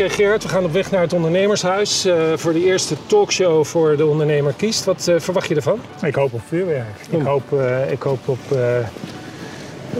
[0.00, 3.96] Oké Geert, we gaan op weg naar het ondernemershuis uh, voor de eerste talkshow voor
[3.96, 4.84] de ondernemer kiest.
[4.84, 5.80] Wat uh, verwacht je ervan?
[6.02, 6.86] Ik hoop op vuurwerk.
[7.10, 8.38] Ik hoop, uh, ik hoop op...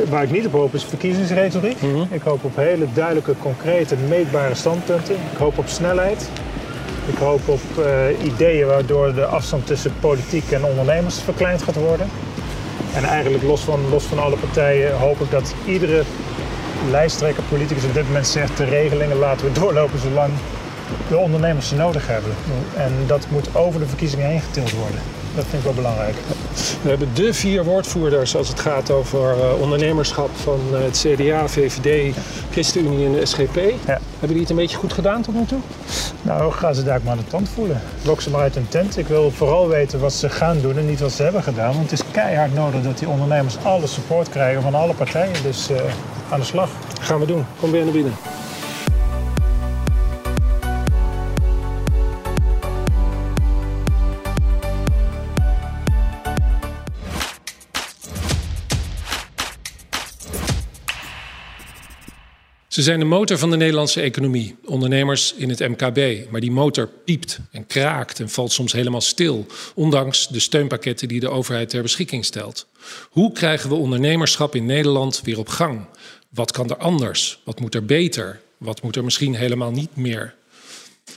[0.08, 1.82] waar ik niet op hoop is verkiezingsretoriek.
[1.82, 2.06] Mm -hmm.
[2.10, 5.14] Ik hoop op hele duidelijke, concrete, meetbare standpunten.
[5.14, 6.30] Ik hoop op snelheid.
[7.06, 7.86] Ik hoop op
[8.22, 12.08] ideeën waardoor de afstand tussen politiek en ondernemers verkleind gaat worden.
[12.94, 16.02] En eigenlijk los van, los van alle partijen hoop ik dat iedere
[16.90, 18.56] lijsttrekker, politicus op dit moment zegt...
[18.56, 20.32] de regelingen laten we doorlopen zolang
[21.08, 22.32] de ondernemers ze nodig hebben.
[22.76, 25.00] En dat moet over de verkiezingen heen getild worden.
[25.34, 26.14] Dat vind ik wel belangrijk.
[26.82, 31.48] We hebben de vier woordvoerders als het gaat over uh, ondernemerschap van uh, het CDA,
[31.48, 32.16] VVD,
[32.50, 33.56] ChristenUnie en de SGP.
[33.86, 33.98] Ja.
[34.18, 35.58] Hebben die het een beetje goed gedaan tot nu toe?
[36.22, 37.80] Nou, gaan ze daar maar aan de tand voelen.
[38.02, 38.98] Lok ze maar uit hun tent.
[38.98, 41.72] Ik wil vooral weten wat ze gaan doen en niet wat ze hebben gedaan.
[41.72, 45.42] Want het is keihard nodig dat die ondernemers alle support krijgen van alle partijen.
[45.42, 45.76] Dus uh,
[46.30, 46.70] aan de slag.
[47.00, 47.44] Gaan we doen.
[47.60, 48.12] Kom weer naar binnen.
[62.76, 66.30] Ze zijn de motor van de Nederlandse economie, ondernemers in het MKB.
[66.30, 71.20] Maar die motor piept en kraakt en valt soms helemaal stil, ondanks de steunpakketten die
[71.20, 72.66] de overheid ter beschikking stelt.
[73.10, 75.86] Hoe krijgen we ondernemerschap in Nederland weer op gang?
[76.28, 77.40] Wat kan er anders?
[77.44, 78.40] Wat moet er beter?
[78.58, 80.34] Wat moet er misschien helemaal niet meer?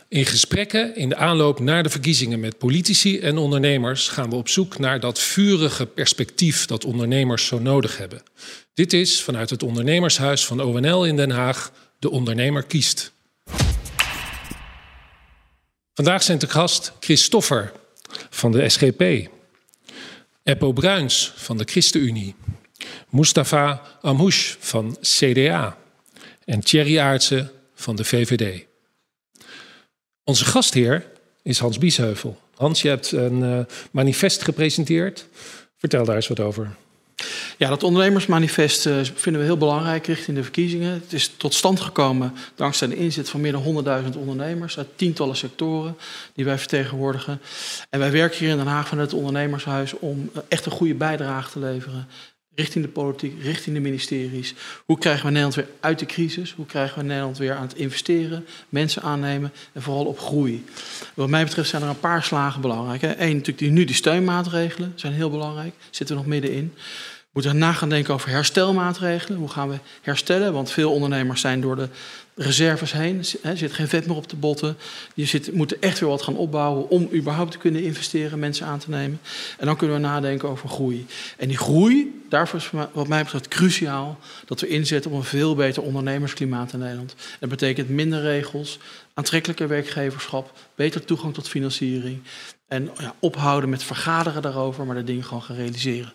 [0.07, 4.49] In gesprekken in de aanloop naar de verkiezingen met politici en ondernemers gaan we op
[4.49, 8.23] zoek naar dat vurige perspectief dat ondernemers zo nodig hebben.
[8.73, 13.11] Dit is vanuit het ondernemershuis van ONL in Den Haag De Ondernemer kiest.
[15.93, 17.71] Vandaag zijn te gast Christoffer
[18.29, 19.29] van de SGP,
[20.43, 22.35] Eppo Bruins van de ChristenUnie,
[23.09, 25.77] Mustafa Amhoush van CDA
[26.45, 28.65] en Thierry Aartsen van de VVD.
[30.23, 31.05] Onze gastheer
[31.43, 32.39] is Hans Biesheuvel.
[32.55, 33.59] Hans, je hebt een uh,
[33.91, 35.27] manifest gepresenteerd.
[35.77, 36.75] Vertel daar eens wat over.
[37.57, 40.93] Ja, dat ondernemersmanifest uh, vinden we heel belangrijk richting de verkiezingen.
[40.93, 45.35] Het is tot stand gekomen dankzij de inzet van meer dan 100.000 ondernemers uit tientallen
[45.35, 45.97] sectoren
[46.33, 47.41] die wij vertegenwoordigen.
[47.89, 50.95] En wij werken hier in Den Haag van het ondernemershuis om uh, echt een goede
[50.95, 52.07] bijdrage te leveren
[52.59, 54.53] richting de politiek, richting de ministeries.
[54.85, 56.53] Hoe krijgen we Nederland weer uit de crisis?
[56.55, 60.65] Hoe krijgen we Nederland weer aan het investeren, mensen aannemen en vooral op groei?
[61.13, 63.01] Wat mij betreft zijn er een paar slagen belangrijk.
[63.01, 65.73] Eén, natuurlijk die, nu die steunmaatregelen zijn heel belangrijk.
[65.89, 66.73] Zitten we nog middenin.
[66.75, 69.39] We moeten na gaan denken over herstelmaatregelen.
[69.39, 70.53] Hoe gaan we herstellen?
[70.53, 71.89] Want veel ondernemers zijn door de
[72.39, 73.23] reserves heen.
[73.43, 74.77] Er zit geen vet meer op de botten.
[75.13, 78.79] Je zit, moet echt weer wat gaan opbouwen om überhaupt te kunnen investeren, mensen aan
[78.79, 79.19] te nemen.
[79.57, 81.05] En dan kunnen we nadenken over groei.
[81.37, 85.55] En die groei, daarvoor is wat mij betreft cruciaal dat we inzetten op een veel
[85.55, 87.15] beter ondernemersklimaat in Nederland.
[87.39, 88.79] Dat betekent minder regels,
[89.13, 92.21] aantrekkelijker werkgeverschap, beter toegang tot financiering.
[92.67, 96.13] En ja, ophouden met vergaderen daarover, maar de dingen gewoon gaan realiseren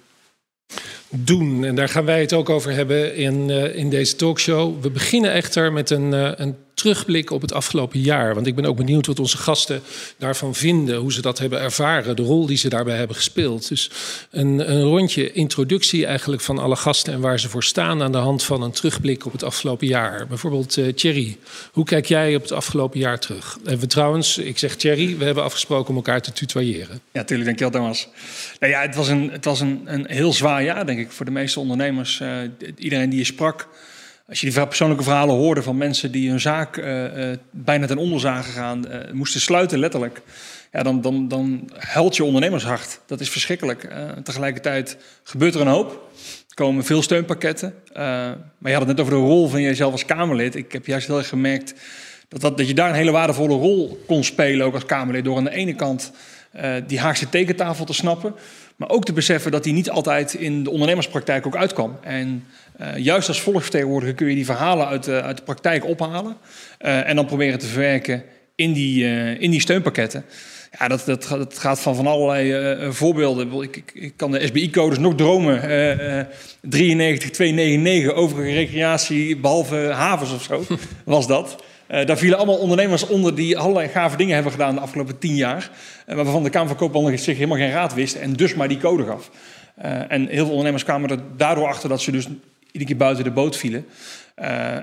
[1.17, 1.65] doen.
[1.65, 4.83] En daar gaan wij het ook over hebben in, uh, in deze talkshow.
[4.83, 8.35] We beginnen echter met een, uh, een terugblik op het afgelopen jaar.
[8.35, 9.83] Want ik ben ook benieuwd wat onze gasten
[10.19, 13.69] daarvan vinden, hoe ze dat hebben ervaren, de rol die ze daarbij hebben gespeeld.
[13.69, 13.91] Dus
[14.31, 18.19] een, een rondje introductie eigenlijk van alle gasten en waar ze voor staan aan de
[18.19, 20.27] hand van een terugblik op het afgelopen jaar.
[20.27, 21.37] Bijvoorbeeld uh, Thierry,
[21.73, 23.59] hoe kijk jij op het afgelopen jaar terug?
[23.65, 27.01] En we trouwens, ik zeg Thierry, we hebben afgesproken om elkaar te tutoyeren.
[27.13, 28.09] Ja, tuurlijk, dankjewel Thomas.
[28.61, 31.25] Nou ja, het was, een, het was een, een heel zwaar jaar, denk ik, voor
[31.25, 32.21] de meeste ondernemers.
[32.21, 32.39] Uh,
[32.77, 33.69] iedereen die je sprak
[34.29, 37.99] als je die persoonlijke verhalen hoorde van mensen die hun zaak uh, uh, bijna ten
[37.99, 40.23] onder zagen gaan, moesten sluiten letterlijk.
[40.73, 43.01] Ja, dan, dan, dan huilt je ondernemershart.
[43.07, 43.89] Dat is verschrikkelijk.
[44.23, 46.11] tegelijkertijd gebeurt er een hoop.
[46.49, 47.75] Er komen veel steunpakketten.
[47.95, 50.55] maar je had het net over de rol van jezelf als Kamerlid.
[50.55, 51.75] Ik heb juist heel erg gemerkt
[52.29, 55.25] dat, dat, dat je daar een hele waardevolle rol kon spelen, ook als Kamerlid.
[55.25, 56.13] Door aan de ene kant
[56.87, 58.35] die Haagse tekentafel te snappen.
[58.77, 61.99] Maar ook te beseffen dat die niet altijd in de ondernemerspraktijk ook uitkwam.
[62.03, 62.45] En
[62.81, 66.37] uh, juist als volksvertegenwoordiger kun je die verhalen uit de, uit de praktijk ophalen.
[66.81, 68.25] Uh, en dan proberen te verwerken
[68.55, 70.25] in die, uh, in die steunpakketten.
[70.79, 73.63] Ja, dat, dat, dat gaat van van allerlei voorbeelden.
[73.63, 75.61] Ik, ik, ik, kan de SBI-codes nog dromen.
[76.61, 80.65] 93, 299, overige recreatie, behalve havens of zo,
[81.05, 81.65] was dat.
[81.95, 85.35] Uh, daar vielen allemaal ondernemers onder die allerlei gave dingen hebben gedaan de afgelopen tien
[85.35, 85.71] jaar.
[86.07, 88.79] Uh, waarvan de Kamer van Koophandel zich helemaal geen raad wist en dus maar die
[88.79, 89.31] code gaf.
[89.85, 92.29] Uh, en heel veel ondernemers kwamen er daardoor achter dat ze dus
[92.65, 93.87] iedere keer buiten de boot vielen.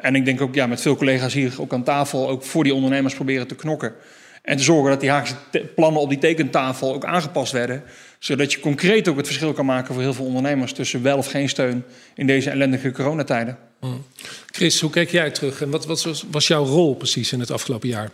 [0.02, 2.74] en ik denk ook ja, met veel collega's hier ook aan tafel ook voor die
[2.74, 3.94] ondernemers proberen te knokken.
[4.42, 5.36] En te zorgen dat die Haagse
[5.76, 7.84] plannen op die tekentafel ook aangepast werden.
[8.22, 11.28] Zodat je concreet ook het verschil kan maken voor heel veel ondernemers tussen wel of
[11.28, 11.84] geen steun
[12.16, 13.58] in deze ellendige coronatijden.
[13.80, 14.06] Mm.
[14.46, 17.90] Chris, hoe kijk jij terug en wat, wat, was jouw rol precies in het afgelopen
[17.90, 18.12] jaar?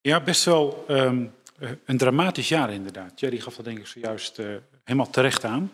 [0.00, 1.32] Ja, best wel um,
[1.84, 3.20] een dramatisch jaar inderdaad.
[3.20, 4.46] Jerry gaf dat denk ik zojuist uh,
[4.84, 5.72] helemaal terecht aan.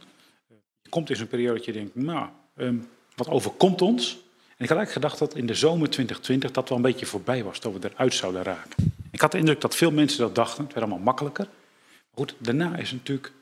[0.82, 4.12] Je komt in zo'n periode dat je denkt, nou, um, wat overkomt ons?
[4.56, 7.44] En ik had eigenlijk gedacht dat in de zomer 2020 dat wel een beetje voorbij
[7.44, 8.94] was, dat we eruit zouden raken.
[9.10, 11.44] Ik had de indruk dat veel mensen dat dachten, het werd allemaal makkelijker.
[11.44, 13.32] Maar goed, daarna is het natuurlijk,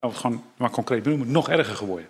[0.00, 2.08] het gewoon maar concreet benoemen, nog erger geworden.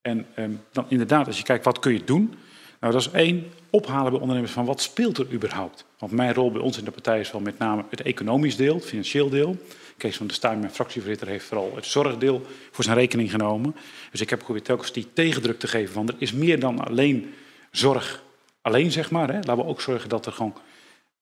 [0.00, 2.34] En um, dan inderdaad, als je kijkt wat kun je doen,
[2.80, 5.84] nou, dat is één, ophalen bij ondernemers van wat speelt er überhaupt.
[5.98, 8.74] Want mijn rol bij ons in de partij is wel met name het economisch deel,
[8.74, 9.56] het financieel deel.
[9.96, 13.76] Kees van der Stuyt, mijn fractievoorzitter, heeft vooral het zorgdeel voor zijn rekening genomen.
[14.10, 17.34] Dus ik heb geprobeerd telkens die tegendruk te geven van er is meer dan alleen
[17.70, 18.22] zorg
[18.62, 19.28] alleen, zeg maar.
[19.28, 19.34] Hè.
[19.34, 20.54] Laten we ook zorgen dat er gewoon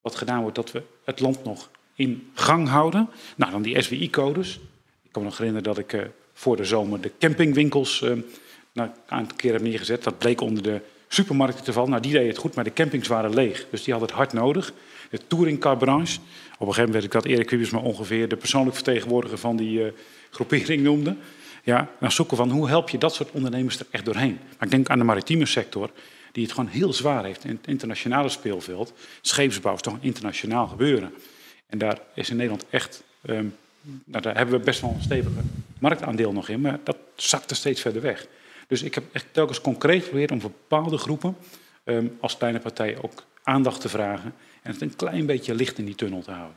[0.01, 3.09] wat gedaan wordt dat we het land nog in gang houden.
[3.37, 4.61] Nou, dan die SWI-codes.
[5.12, 8.09] Ik kan me nog herinneren dat ik uh, voor de zomer de campingwinkels uh,
[8.73, 10.03] nou, een aantal keer heb neergezet.
[10.03, 11.91] Dat bleek onder de supermarkten te vallen.
[11.91, 13.67] Nou, die deden het goed, maar de campings waren leeg.
[13.70, 14.73] Dus die hadden het hard nodig.
[15.11, 16.19] De touringcarbranche.
[16.19, 19.56] Op een gegeven moment werd ik dat Erik Wiebes maar ongeveer de persoonlijk vertegenwoordiger van
[19.56, 19.93] die uh,
[20.31, 21.17] groepering noemde.
[21.62, 24.38] Ja, dan zoeken van hoe help je dat soort ondernemers er echt doorheen.
[24.58, 25.91] Maar ik denk aan de maritieme sector,
[26.32, 28.93] die het gewoon heel zwaar heeft in het internationale speelveld.
[29.20, 31.15] Scheepsbouw is toch een internationaal gebeuren.
[31.67, 33.55] En daar is in Nederland echt, um,
[34.05, 35.40] nou, daar hebben we best wel een stevige
[35.79, 38.26] marktaandeel nog in, maar dat zakt er steeds verder weg.
[38.67, 41.37] Dus ik heb echt telkens concreet geprobeerd om bepaalde groepen
[41.84, 45.84] um, als kleine partij ook aandacht te vragen en het een klein beetje licht in
[45.84, 46.56] die tunnel te houden.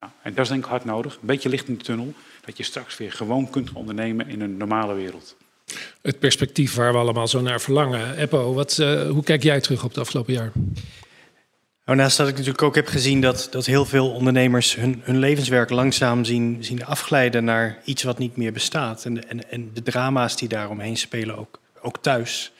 [0.00, 2.14] Nou, en dat is denk ik hard nodig, een beetje licht in die tunnel,
[2.44, 5.36] dat je straks weer gewoon kunt ondernemen in een normale wereld.
[6.02, 8.16] Het perspectief waar we allemaal zo naar verlangen.
[8.16, 10.52] Eppo, wat, uh, hoe kijk jij terug op het afgelopen jaar?
[11.90, 15.18] Nou, naast dat ik natuurlijk ook heb gezien dat, dat heel veel ondernemers hun, hun
[15.18, 19.04] levenswerk langzaam zien, zien afglijden naar iets wat niet meer bestaat.
[19.04, 22.52] En, en, en de drama's die daaromheen spelen, ook, ook thuis.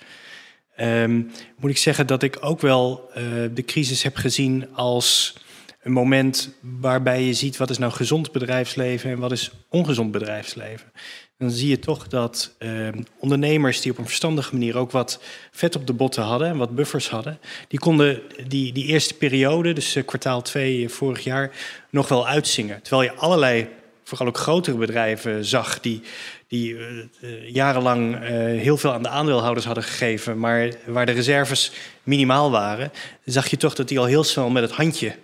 [0.81, 3.25] Um, moet ik zeggen dat ik ook wel uh,
[3.55, 5.37] de crisis heb gezien als
[5.83, 10.93] een moment waarbij je ziet wat is nou gezond bedrijfsleven en wat is ongezond bedrijfsleven
[11.41, 12.89] dan zie je toch dat uh,
[13.19, 15.21] ondernemers die op een verstandige manier ook wat
[15.51, 17.39] vet op de botten hadden en wat buffers hadden,
[17.69, 21.51] die konden die, die eerste periode, dus uh, kwartaal 2 vorig jaar,
[21.91, 22.83] nog wel uitzingen.
[22.83, 23.69] Terwijl je allerlei,
[24.05, 26.03] vooral ook grotere bedrijven zag die,
[26.49, 28.19] die uh, jarenlang
[28.59, 31.73] heel veel aan de aandeelhouders hadden gegeven, maar waar de reserves
[32.03, 32.93] minimaal waren,
[33.25, 35.15] zag je toch dat die al heel snel met het handje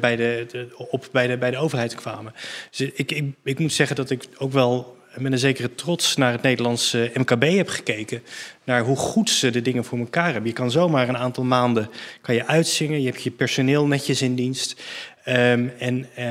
[0.00, 2.34] bij, de, de, op, bij, de, bij de overheid kwamen.
[2.70, 6.32] Dus ik, ik, ik moet zeggen dat ik ook wel met een zekere trots naar
[6.32, 8.22] het Nederlandse MKB heb gekeken.
[8.64, 10.50] Naar hoe goed ze de dingen voor elkaar hebben.
[10.50, 13.00] Je kan zomaar een aantal maanden kan je uitzingen.
[13.00, 14.82] Je hebt je personeel netjes in dienst.
[15.28, 16.26] Um, en uh,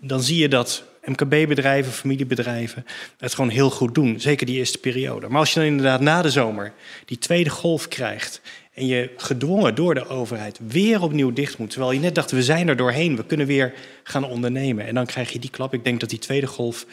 [0.00, 2.86] dan zie je dat MKB-bedrijven, familiebedrijven
[3.18, 4.20] het gewoon heel goed doen.
[4.20, 5.28] Zeker die eerste periode.
[5.28, 6.72] Maar als je dan inderdaad na de zomer
[7.04, 8.40] die tweede golf krijgt
[8.74, 11.70] en je gedwongen door de overheid weer opnieuw dicht moet.
[11.70, 14.86] Terwijl je net dacht, we zijn er doorheen, we kunnen weer gaan ondernemen.
[14.86, 15.74] En dan krijg je die klap.
[15.74, 16.86] Ik denk dat die tweede golf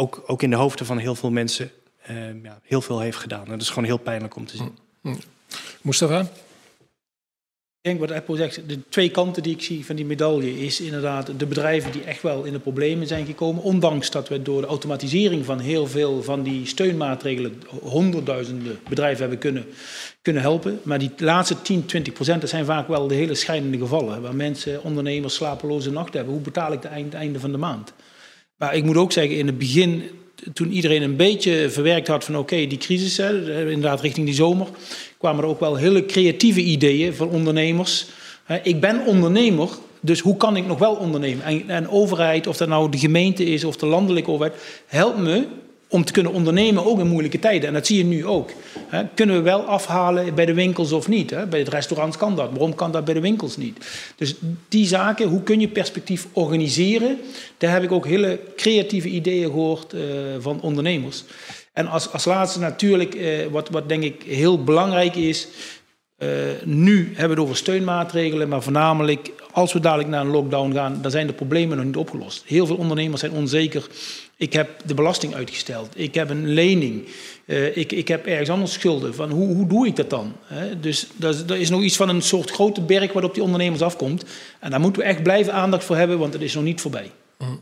[0.00, 1.70] ook, ook in de hoofden van heel veel mensen
[2.10, 3.44] uh, ja, heel veel heeft gedaan.
[3.44, 4.76] En dat is gewoon heel pijnlijk om te zien.
[5.00, 5.12] Mm.
[5.12, 5.18] mm.
[5.82, 6.20] Mustafa?
[7.80, 10.80] Ik denk wat Apple zegt, de twee kanten die ik zie van die medaille is
[10.80, 13.62] inderdaad de bedrijven die echt wel in de problemen zijn gekomen.
[13.62, 19.38] Ondanks dat we door de automatisering van heel veel van die steunmaatregelen honderdduizenden bedrijven hebben
[19.38, 19.66] kunnen,
[20.22, 20.80] kunnen helpen.
[20.82, 24.22] Maar die laatste 10, 20 procent, dat zijn vaak wel de hele scheidende gevallen.
[24.22, 26.34] Waar mensen, ondernemers slapeloze nachten hebben.
[26.34, 27.92] Hoe betaal ik het einde van de maand?
[28.58, 30.02] Maar ik moet ook zeggen, in het begin,
[30.52, 34.66] toen iedereen een beetje verwerkt had van oké, die crisis, hè, inderdaad richting die zomer,
[35.18, 38.06] kwamen er ook wel hele creatieve ideeën van ondernemers.
[38.62, 39.68] Ik ben ondernemer,
[40.00, 41.44] dus hoe kan ik nog wel ondernemen?
[41.44, 45.46] En, en overheid, of dat nou de gemeente is of de landelijke overheid, help me
[45.88, 47.68] om te kunnen ondernemen, ook in moeilijke tijden.
[47.68, 48.50] En dat zie je nu ook.
[49.14, 51.48] kunnen we wel afhalen bij de winkels of niet?
[51.50, 52.50] Bij het restaurant kan dat.
[52.50, 53.86] Waarom kan dat bij de winkels niet?
[54.16, 54.34] Dus
[54.68, 57.18] die zaken, hoe kun je perspectief organiseren?
[57.58, 60.00] Daar heb ik ook hele creatieve ideeën gehoord uh,
[60.38, 61.24] van ondernemers.
[61.72, 65.48] En als, als laatste natuurlijk, uh, wat, wat denk ik heel belangrijk is...
[66.18, 66.28] Uh,
[66.64, 70.98] nu hebben we het over steunmaatregelen, maar voornamelijk als we dadelijk naar een lockdown gaan,
[71.02, 72.42] dan zijn de problemen nog niet opgelost.
[72.46, 73.86] Heel veel ondernemers zijn onzeker
[74.38, 75.88] ik heb de belasting uitgesteld.
[75.94, 77.08] Ik heb een lening.
[77.46, 79.14] Uh, ik, ik heb ergens anders schulden.
[79.14, 80.36] Van hoe, hoe doe ik dat dan?
[80.80, 84.24] Dus dat, is nog iets van een soort grote berg wat op die ondernemers afkomt.
[84.60, 87.10] En daar moeten we echt blijven aandacht voor hebben, want het is nog niet voorbij.
[87.38, 87.60] Mm.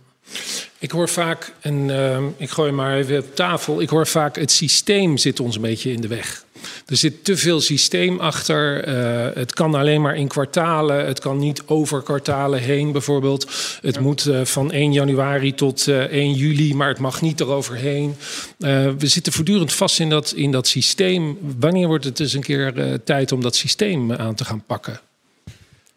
[0.79, 4.51] Ik hoor vaak, en uh, ik gooi maar even op tafel, ik hoor vaak het
[4.51, 6.45] systeem zit ons een beetje in de weg.
[6.87, 8.89] Er zit te veel systeem achter.
[8.89, 11.07] Uh, het kan alleen maar in kwartalen.
[11.07, 13.51] Het kan niet over kwartalen heen, bijvoorbeeld.
[13.81, 14.01] Het ja.
[14.01, 18.17] moet uh, van 1 januari tot uh, 1 juli, maar het mag niet eroverheen.
[18.59, 21.39] we zitten voortdurend vast in dat, in dat systeem.
[21.59, 25.01] Wanneer wordt het eens een keer tijd om dat systeem aan te gaan pakken?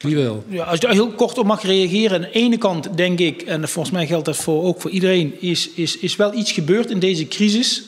[0.04, 0.18] Wie?
[0.48, 2.16] Ja, als je daar heel kort op mag reageren.
[2.16, 5.42] Aan de ene kant denk ik, en volgens mij geldt dat voor, ook voor iedereen,
[5.42, 7.84] is, is, is wel iets gebeurd in deze crisis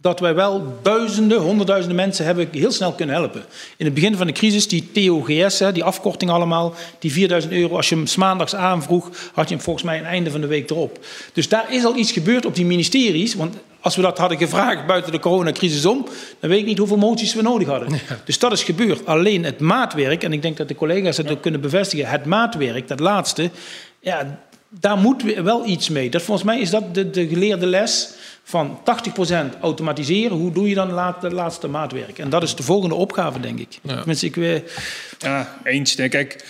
[0.00, 3.44] dat wij wel duizenden, honderdduizenden mensen hebben heel snel kunnen helpen.
[3.76, 7.88] In het begin van de crisis, die TOGS, die afkorting allemaal, die 4000 euro, als
[7.88, 11.04] je hem maandags aanvroeg, had je hem volgens mij een einde van de week erop.
[11.32, 14.86] Dus daar is al iets gebeurd op die ministeries, want als we dat hadden gevraagd
[14.86, 16.06] buiten de coronacrisis om,
[16.40, 17.92] dan weet ik niet hoeveel moties we nodig hadden.
[17.92, 18.20] Ja.
[18.24, 19.06] Dus dat is gebeurd.
[19.06, 22.88] Alleen het maatwerk, en ik denk dat de collega's het ook kunnen bevestigen, het maatwerk,
[22.88, 23.50] dat laatste,
[24.00, 26.10] ja, daar moet wel iets mee.
[26.10, 28.10] Dat, volgens mij is dat de, de geleerde les
[28.42, 28.78] van
[29.56, 30.36] 80% automatiseren.
[30.36, 32.18] Hoe doe je dan het laatste maatwerk?
[32.18, 33.78] En dat is de volgende opgave, denk ik.
[33.82, 33.96] Ja.
[33.96, 34.62] Tenminste, ik weer...
[35.18, 35.94] Ja, eens.
[35.94, 36.44] Kijk,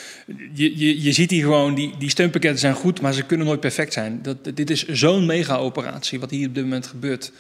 [0.53, 3.61] je, je, je ziet hier gewoon, die, die steunpakketten zijn goed, maar ze kunnen nooit
[3.61, 4.19] perfect zijn.
[4.23, 7.33] Dat, dit is zo'n mega-operatie wat hier op dit moment gebeurt.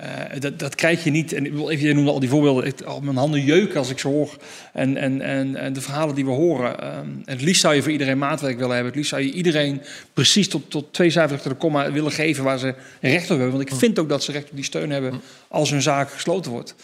[0.00, 1.32] Uh, dat, dat krijg je niet.
[1.32, 2.66] En ik wil even, je noemde al die voorbeelden.
[2.66, 4.36] Ik, al mijn handen jeuken als ik ze hoor.
[4.72, 6.98] En, en, en, en de verhalen die we horen.
[6.98, 8.86] Um, het liefst zou je voor iedereen maatwerk willen hebben.
[8.86, 12.44] Het liefst zou je iedereen precies tot, tot twee cijfers achter de komma willen geven
[12.44, 13.56] waar ze recht op hebben.
[13.56, 16.50] Want ik vind ook dat ze recht op die steun hebben als hun zaak gesloten
[16.50, 16.74] wordt.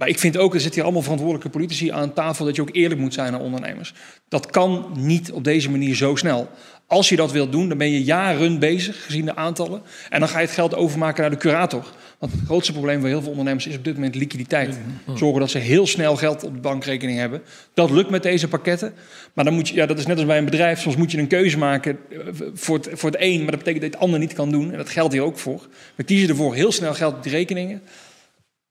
[0.00, 2.74] Maar ik vind ook, er zitten hier allemaal verantwoordelijke politici aan tafel, dat je ook
[2.74, 3.94] eerlijk moet zijn naar ondernemers.
[4.28, 6.50] Dat kan niet op deze manier zo snel.
[6.86, 9.82] Als je dat wilt doen, dan ben je jaren bezig, gezien de aantallen.
[10.08, 11.92] En dan ga je het geld overmaken naar de curator.
[12.20, 14.78] Want het grootste probleem voor heel veel ondernemers is op dit moment liquiditeit.
[15.14, 17.42] Zorgen dat ze heel snel geld op de bankrekening hebben.
[17.74, 18.94] Dat lukt met deze pakketten.
[19.32, 20.80] Maar dan moet je, ja, dat is net als bij een bedrijf.
[20.80, 22.18] Soms moet je een keuze maken eh,
[22.54, 24.70] voor het, voor het een, maar dat betekent dat je het ander niet kan doen.
[24.70, 25.68] En dat geldt hier ook voor.
[25.94, 27.82] We kiezen ervoor heel snel geld op die rekeningen.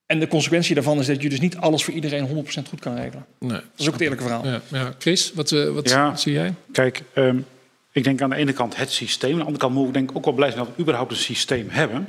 [0.06, 2.96] En de consequentie daarvan is dat je dus niet alles voor iedereen 100% goed kan
[2.96, 3.26] regelen.
[3.40, 3.50] Nee.
[3.50, 4.46] Dat is ook het eerlijke verhaal.
[4.46, 4.94] Ja, ja.
[5.00, 6.54] Chris, wat, uh, wat ja, zie jij?
[6.72, 7.46] Kijk, um,
[7.92, 9.32] ik denk aan de ene kant het systeem.
[9.32, 11.18] Aan de andere kant moet ik denk ook wel blij zijn dat we überhaupt een
[11.18, 12.08] systeem hebben.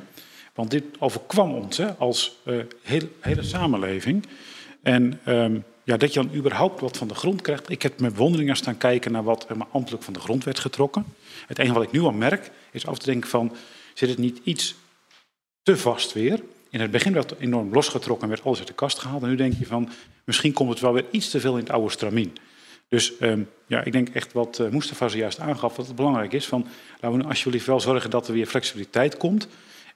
[0.55, 4.27] Want dit overkwam ons hè, als uh, heel, hele samenleving.
[4.83, 7.71] En um, ja, dat je dan überhaupt wat van de grond krijgt.
[7.71, 11.05] Ik heb met bewondering staan kijken naar wat er ambtelijk van de grond werd getrokken.
[11.47, 13.53] Het enige wat ik nu al merk is af te denken van...
[13.95, 14.75] zit het niet iets
[15.63, 16.41] te vast weer?
[16.71, 19.23] In het begin werd enorm losgetrokken en werd alles uit de kast gehaald.
[19.23, 19.89] En nu denk je van,
[20.25, 22.37] misschien komt het wel weer iets te veel in het oude stramien.
[22.89, 26.47] Dus um, ja, ik denk echt wat uh, Mustafa zojuist aangaf, dat het belangrijk is.
[26.47, 26.67] Van,
[27.01, 29.49] laten we alsjeblieft wel zorgen dat er weer flexibiliteit komt.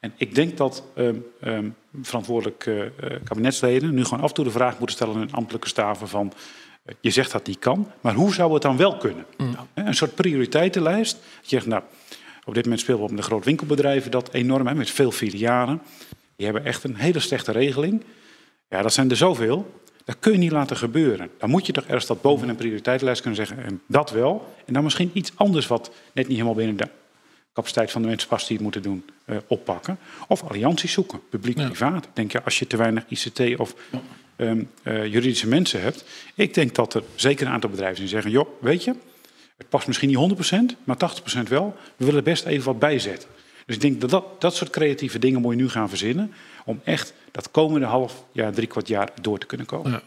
[0.05, 4.51] En ik denk dat um, um, verantwoordelijke uh, kabinetsleden nu gewoon af en toe de
[4.51, 6.33] vraag moeten stellen aan ambtelijke staven van...
[6.85, 9.25] Uh, je zegt dat niet kan, maar hoe zou het dan wel kunnen?
[9.37, 9.55] Mm.
[9.73, 11.13] Een soort prioriteitenlijst.
[11.13, 11.83] Dat je zegt, nou,
[12.43, 15.81] op dit moment spelen we op de groot winkelbedrijven dat enorm, hè, met veel filialen.
[16.35, 18.03] Die hebben echt een hele slechte regeling.
[18.69, 19.79] Ja, dat zijn er zoveel.
[20.03, 21.29] Dat kun je niet laten gebeuren.
[21.37, 23.65] Dan moet je toch ergens dat boven een prioriteitenlijst kunnen zeggen.
[23.65, 24.53] En dat wel.
[24.65, 26.89] En dan misschien iets anders wat net niet helemaal binnen de
[27.55, 29.97] capaciteit van de mensen past die het moeten doen, uh, oppakken.
[30.27, 32.03] Of allianties zoeken, publiek-privaat.
[32.03, 32.09] Ja.
[32.13, 33.75] Denk je, als je te weinig ICT of
[34.37, 36.05] um, uh, juridische mensen hebt.
[36.35, 38.95] Ik denk dat er zeker een aantal bedrijven die zeggen, joh, weet je,
[39.57, 40.97] het past misschien niet 100%, maar
[41.45, 41.75] 80% wel.
[41.95, 43.29] We willen best even wat bijzetten.
[43.65, 46.33] Dus ik denk dat, dat dat soort creatieve dingen moet je nu gaan verzinnen.
[46.65, 49.91] Om echt dat komende half jaar, drie kwart jaar door te kunnen komen.
[49.91, 50.01] Ja.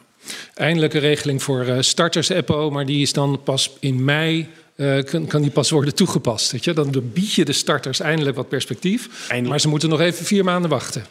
[0.55, 4.49] Eindelijk een regeling voor uh, starters EPO, maar die is dan pas in mei
[4.79, 6.53] uh, kan, kan, die pas worden toegepast.
[6.53, 6.73] Weet je?
[6.73, 9.09] Dan bied je de starters eindelijk wat perspectief.
[9.21, 9.49] Eindelijk.
[9.49, 11.05] Maar ze moeten nog even vier maanden wachten.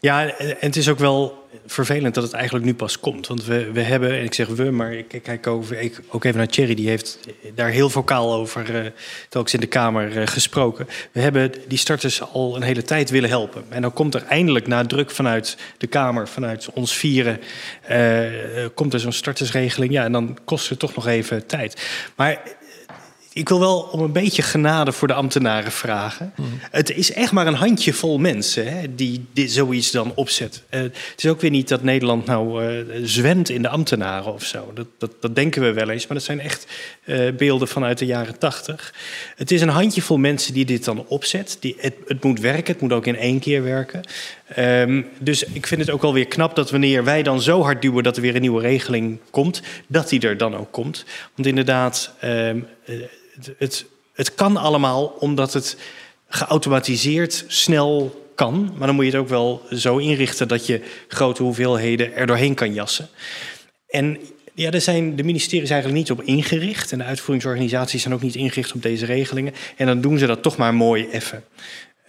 [0.00, 3.26] Ja, en het is ook wel vervelend dat het eigenlijk nu pas komt.
[3.26, 6.38] Want we, we hebben, en ik zeg we, maar ik kijk over, ik, ook even
[6.38, 7.18] naar Thierry, die heeft
[7.54, 8.90] daar heel vocaal over, uh,
[9.28, 10.88] telkens in de Kamer, uh, gesproken.
[11.12, 13.64] We hebben die starters al een hele tijd willen helpen.
[13.68, 17.40] En dan komt er eindelijk na druk vanuit de Kamer, vanuit ons vieren,
[17.90, 19.92] uh, komt er zo'n startersregeling.
[19.92, 21.86] Ja, en dan kost het toch nog even tijd.
[22.16, 22.42] Maar
[23.36, 26.32] ik wil wel om een beetje genade voor de ambtenaren vragen.
[26.36, 26.46] Mm.
[26.70, 30.62] Het is echt maar een handjevol mensen hè, die dit, zoiets dan opzet.
[30.70, 34.44] Uh, het is ook weer niet dat Nederland nou uh, zwemt in de ambtenaren of
[34.44, 34.70] zo.
[34.74, 36.66] Dat, dat, dat, denken we wel eens, maar dat zijn echt
[37.04, 38.94] uh, beelden vanuit de jaren tachtig.
[39.36, 41.56] Het is een handjevol mensen die dit dan opzet.
[41.60, 44.00] Die, het, het moet werken, het moet ook in één keer werken.
[44.58, 47.82] Um, dus ik vind het ook wel weer knap dat wanneer wij dan zo hard
[47.82, 51.04] duwen dat er weer een nieuwe regeling komt, dat die er dan ook komt.
[51.34, 52.14] Want inderdaad.
[52.24, 52.66] Um,
[53.58, 55.76] het, het, kan allemaal omdat het
[56.28, 58.74] geautomatiseerd snel kan.
[58.76, 62.54] Maar dan moet je het ook wel zo inrichten dat je grote hoeveelheden er doorheen
[62.54, 63.08] kan jassen.
[63.88, 64.18] En
[64.54, 66.92] Ja, daar zijn de ministeries eigenlijk niet op ingericht.
[66.92, 69.54] En de uitvoeringsorganisaties zijn ook niet ingericht op deze regelingen.
[69.76, 71.44] En dan doen ze dat toch maar mooi even.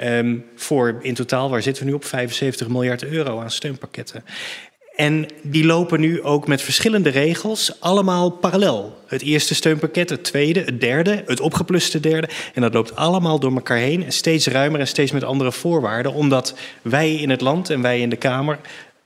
[0.01, 2.05] Um, voor in totaal, waar zitten we nu op?
[2.05, 4.23] 75 miljard euro aan steunpakketten.
[4.97, 8.97] En die lopen nu ook met verschillende regels, allemaal parallel.
[9.07, 12.29] Het eerste steunpakket, het tweede, het derde, het opgepluste derde.
[12.53, 16.13] En dat loopt allemaal door elkaar heen, steeds ruimer en steeds met andere voorwaarden.
[16.13, 18.59] Omdat wij in het land en wij in de Kamer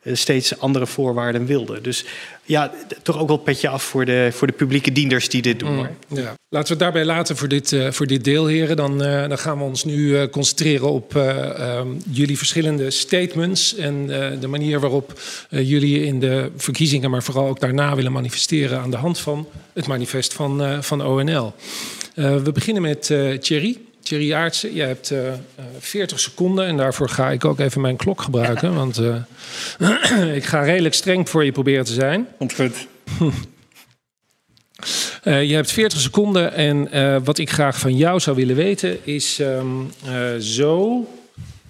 [0.03, 1.83] steeds andere voorwaarden wilden.
[1.83, 2.05] Dus
[2.43, 2.71] ja,
[3.03, 5.75] toch ook wel petje af voor de, voor de publieke dienders die dit doen.
[5.75, 6.33] Mm, ja.
[6.49, 8.75] Laten we het daarbij laten voor dit, uh, voor dit deel, heren.
[8.75, 13.75] Dan, uh, dan gaan we ons nu uh, concentreren op um, jullie verschillende statements...
[13.75, 14.07] en
[14.39, 17.09] de manier waarop jullie in de verkiezingen...
[17.09, 18.79] maar vooral ook daarna willen manifesteren...
[18.79, 21.53] aan de hand van het manifest van, van ONL.
[22.15, 23.77] we beginnen met Thierry.
[24.03, 25.33] Thierry Aartsen, je hebt uh,
[25.79, 28.69] 40 seconden en daarvoor ga ik ook even mijn klok gebruiken.
[28.69, 28.75] Ja.
[28.75, 32.27] Want uh, ik ga redelijk streng voor je proberen te zijn.
[32.37, 32.87] Komt goed.
[35.23, 39.39] Uh, je hebt 40 seconden en wat ik graag van jou zou willen weten is:
[39.39, 41.07] um, uh, zo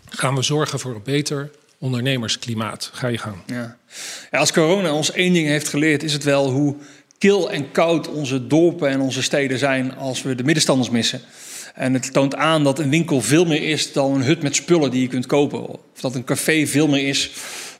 [0.09, 2.89] gaan we zorgen voor een beter ondernemersklimaat.
[2.93, 3.35] Ga je gang.
[3.45, 3.77] Ja.
[4.31, 6.75] Ja, als corona ons één ding heeft geleerd, is het wel hoe
[7.17, 11.21] kil en koud onze dorpen en onze steden zijn als we de middenstanders missen.
[11.81, 14.91] En het toont aan dat een winkel veel meer is dan een hut met spullen
[14.91, 15.67] die je kunt kopen.
[15.67, 17.31] Of dat een café veel meer is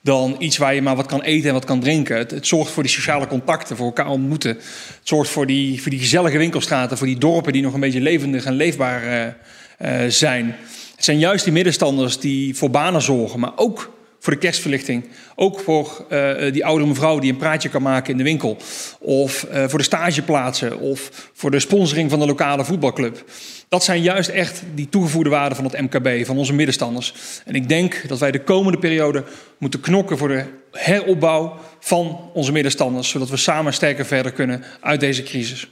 [0.01, 2.17] dan iets waar je maar wat kan eten en wat kan drinken.
[2.17, 4.50] Het, zorgt voor die sociale contacten, voor elkaar ontmoeten.
[4.50, 8.01] Het zorgt voor die, voor die gezellige winkelstraten, voor die dorpen die nog een beetje
[8.01, 10.55] levendig en leefbaar uh, uh, zijn.
[10.96, 15.06] Het zijn juist die middenstanders die voor banen zorgen, maar ook voor de kerstverlichting.
[15.36, 18.58] Ook voor uh, die oudere mevrouw die een praatje kan maken in de winkel.
[19.00, 20.80] Of uh, voor de stageplaatsen.
[20.80, 23.24] Of voor de sponsoring van de lokale voetbalclub.
[23.70, 27.13] Dat zijn juist echt die toegevoegde waarden van het MKB, van onze middenstanders.
[27.46, 29.24] En ik denk dat wij de komende periode
[29.58, 33.10] moeten knokken voor de heropbouw van onze middenstanders.
[33.10, 35.68] Zodat we samen sterker verder kunnen uit deze crisis.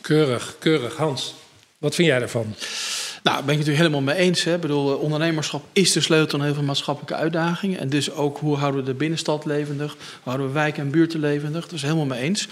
[0.00, 0.96] Keurig, keurig.
[0.96, 1.34] Hans,
[1.78, 2.54] wat vind jij daarvan?
[3.26, 4.44] Nou, ben ik het natuurlijk helemaal mee eens.
[4.44, 4.54] Hè.
[4.54, 7.78] Ik bedoel, ondernemerschap is de sleutel aan heel veel maatschappelijke uitdagingen.
[7.78, 11.20] En dus ook hoe houden we de binnenstad levendig, hoe houden we wijken en buurten
[11.20, 11.68] levendig.
[11.68, 12.48] Dus helemaal mee eens.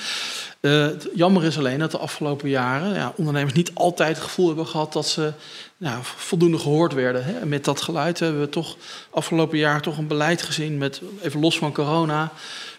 [0.61, 4.67] Uh, jammer is alleen dat de afgelopen jaren ja, ondernemers niet altijd het gevoel hebben
[4.67, 5.33] gehad dat ze
[5.77, 7.25] nou, voldoende gehoord werden.
[7.25, 7.39] Hè.
[7.39, 8.77] En met dat geluid hebben we toch
[9.11, 12.33] afgelopen jaar toch een beleid gezien met, even los van corona,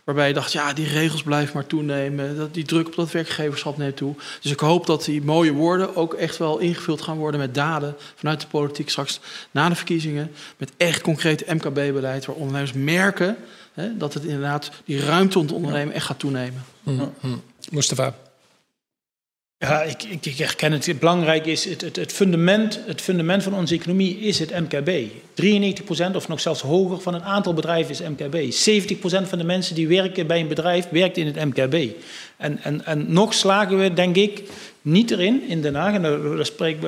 [0.06, 3.78] waarbij je dacht, ja, die regels blijven maar toenemen, dat die druk op dat werkgeverschap
[3.78, 4.16] neemt toe.
[4.42, 7.96] Dus ik hoop dat die mooie woorden ook echt wel ingevuld gaan worden met daden
[8.16, 9.20] vanuit de politiek straks
[9.52, 13.38] na de verkiezingen, met echt concreet MKB-beleid waar ondernemers merken
[13.74, 16.64] hè, dat het inderdaad die ruimte om te ondernemen echt gaat toenemen.
[16.84, 17.42] Mm -hmm.
[17.72, 18.16] Mustafa.
[19.68, 21.00] Ja, ik, ik, herken het.
[21.00, 24.90] belangrijk is, het, het, fundament, het fundament van onze economie is het MKB.
[26.12, 28.36] 93% of nog zelfs hoger van het aantal bedrijven is MKB.
[29.24, 31.92] 70% van de mensen die werken bij een bedrijf, werkt in het MKB.
[32.38, 34.44] En, en, en nog slagen we, denk ik,
[34.82, 36.86] niet erin in Den Haag, en daar spreekt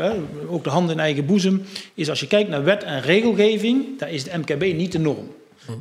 [0.49, 1.63] ook de hand in eigen boezem,
[1.93, 5.37] is als je kijkt naar wet en regelgeving, daar is het MKB niet de norm.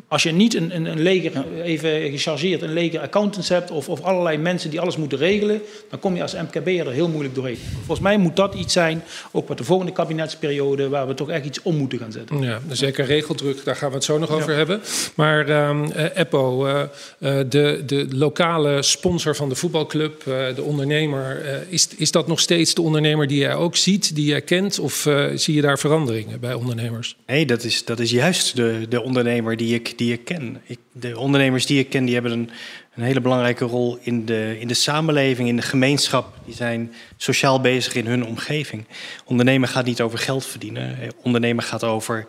[0.09, 4.01] Als je niet een, een, een leger, even gechargeerd, een leger accountants hebt of, of
[4.01, 7.59] allerlei mensen die alles moeten regelen, dan kom je als MKB er heel moeilijk doorheen.
[7.75, 11.45] Volgens mij moet dat iets zijn, ook met de volgende kabinetsperiode, waar we toch echt
[11.45, 12.41] iets om moeten gaan zetten.
[12.41, 14.57] Ja, zeker regeldruk, daar gaan we het zo nog over ja.
[14.57, 14.81] hebben.
[15.15, 15.81] Maar uh,
[16.15, 16.83] Eppo, uh,
[17.19, 22.75] uh, de, de lokale sponsor van de voetbalclub, de ondernemer, is, is dat nog steeds
[22.75, 26.55] de ondernemer die jij ook ziet, die jij kent, of zie je daar veranderingen bij
[26.55, 27.17] ondernemers?
[27.27, 30.61] Nee, dat is, dat is juist de, de ondernemer die ik, die ik ken.
[30.65, 32.51] Ik, de ondernemers die ik ken, die hebben een,
[32.95, 36.35] een hele belangrijke rol in de, in de samenleving, in de gemeenschap.
[36.45, 38.85] Die zijn sociaal bezig in hun omgeving.
[39.25, 40.99] Ondernemen gaat niet over geld verdienen.
[41.23, 42.27] Ondernemen gaat over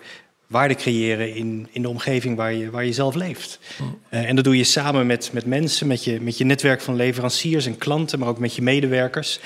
[0.48, 3.60] waarde creëren in, in de omgeving waar je, waar je zelf leeft.
[3.82, 4.00] Mm.
[4.12, 6.96] Uh, en dat doe je samen met, met mensen, met je, met je netwerk van
[6.96, 9.40] leveranciers en klanten, maar ook met je medewerkers.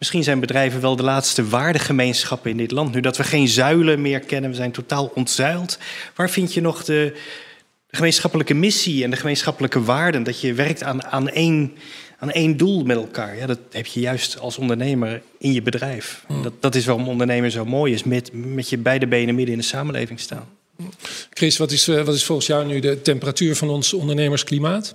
[0.00, 2.94] Misschien zijn bedrijven wel de laatste waardegemeenschappen in dit land.
[2.94, 5.78] Nu dat we geen zuilen meer kennen, we zijn totaal ontzuild.
[6.14, 7.12] Waar vind je nog de,
[7.86, 10.22] de gemeenschappelijke missie en de gemeenschappelijke waarden?
[10.22, 11.72] Dat je werkt aan, aan, één,
[12.18, 13.36] aan één doel met elkaar.
[13.36, 16.24] Ja, dat heb je juist als ondernemer in je bedrijf.
[16.42, 18.04] Dat, dat is waarom ondernemen zo mooi is.
[18.04, 20.48] Met, met je beide benen midden in de samenleving staan.
[21.30, 24.94] Chris, wat is, wat is volgens jou nu de temperatuur van ons ondernemersklimaat?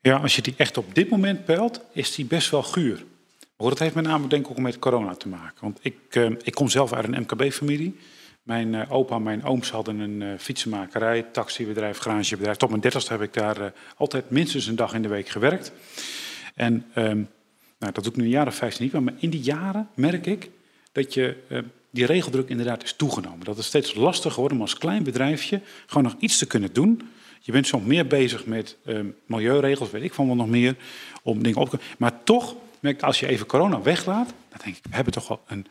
[0.00, 3.04] Ja, als je die echt op dit moment peilt, is die best wel guur.
[3.56, 5.60] Maar dat heeft met name denk ik ook met corona te maken.
[5.60, 7.96] Want ik, uh, ik kom zelf uit een MKB-familie.
[8.42, 12.56] Mijn uh, opa en mijn ooms hadden een uh, fietsenmakerij, taxibedrijf, garagebedrijf.
[12.56, 15.72] Tot mijn dertigste heb ik daar altijd minstens een dag in de week gewerkt.
[16.54, 17.28] En um,
[17.78, 19.02] nou, dat doe ik nu een jaar of vijftien niet.
[19.02, 20.50] Maar in die jaren merk ik
[20.92, 21.36] dat je,
[21.90, 23.44] die regeldruk inderdaad is toegenomen.
[23.44, 27.00] Dat het steeds lastiger wordt om als klein bedrijfje gewoon nog iets te kunnen doen
[27.40, 30.76] Je bent soms meer bezig met ehm, milieuregels, weet ik van wat nog meer,
[31.22, 32.56] om dingen op te Maar toch,
[33.00, 35.66] als je even corona weglaat, dan denk ik, we hebben toch wel een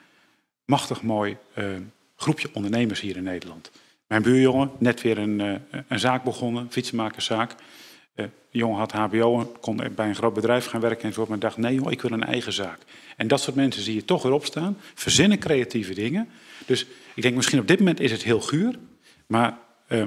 [0.66, 1.82] machtig mooi ehm,
[2.16, 3.72] groepje ondernemers hier in Nederland.
[4.08, 5.54] Mijn buurjongen, net weer een, uh,
[5.88, 7.52] een zaak begonnen, fietsenmakerszaak.
[8.16, 11.30] Uh, de jongen had HBO, kon bij een groot bedrijf gaan werken enzovoort.
[11.30, 12.80] Maar dacht, nee joh, ik wil een eigen zaak.
[13.18, 16.30] En dat soort mensen zie je toch weer opstaan, verzinnen creatieve dingen.
[16.66, 18.76] Dus ik denk misschien op dit moment is het heel guur.
[19.28, 19.58] Maar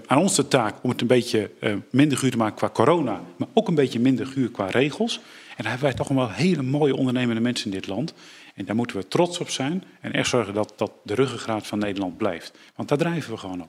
[0.07, 1.51] aan ons de taak om het een beetje
[1.91, 3.21] minder guur te maken qua corona.
[3.37, 5.21] Maar ook een beetje minder guur qua regels.
[5.57, 8.15] En daar hebben wij toch wel hele mooie ondernemende mensen in dit land.
[8.55, 9.85] En daar moeten we trots op zijn.
[10.01, 12.53] En echt zorgen dat, dat de ruggengraat van Nederland blijft.
[12.75, 13.69] Want daar drijven we gewoon op.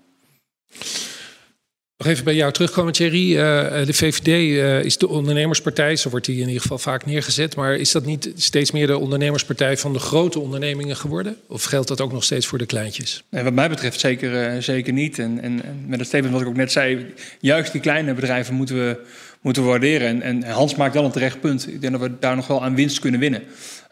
[1.97, 3.31] Nog even bij jou terugkomen, Thierry.
[3.31, 7.55] Uh, de VVD uh, is de ondernemerspartij, zo wordt die in ieder geval vaak neergezet.
[7.55, 11.37] Maar is dat niet steeds meer de ondernemerspartij van de grote ondernemingen geworden?
[11.47, 13.23] Of geldt dat ook nog steeds voor de kleintjes?
[13.29, 15.19] Nee, wat mij betreft zeker, uh, zeker niet.
[15.19, 18.53] En, en, en, met het statement wat ik ook net zei, juist die kleine bedrijven
[18.53, 18.99] moeten we,
[19.47, 20.07] moeten we waarderen.
[20.07, 21.67] En, en Hans maakt wel een terecht punt.
[21.67, 23.43] Ik denk dat we daar nog wel aan winst kunnen winnen.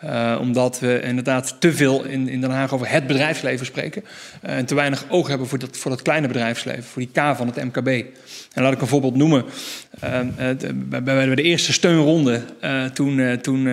[0.03, 4.03] Uh, omdat we inderdaad te veel in, in Den Haag over het bedrijfsleven spreken.
[4.45, 7.35] Uh, en te weinig oog hebben voor dat, voor dat kleine bedrijfsleven, voor die K
[7.35, 7.87] van het MKB.
[8.53, 9.45] En laat ik een voorbeeld noemen.
[10.03, 10.19] Uh,
[10.73, 12.41] bij, bij de eerste steunronde,
[12.93, 13.69] toen, toen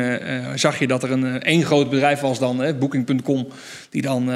[0.55, 3.49] zag je dat er een één groot bedrijf was dan, Booking.com,
[3.91, 4.27] die dan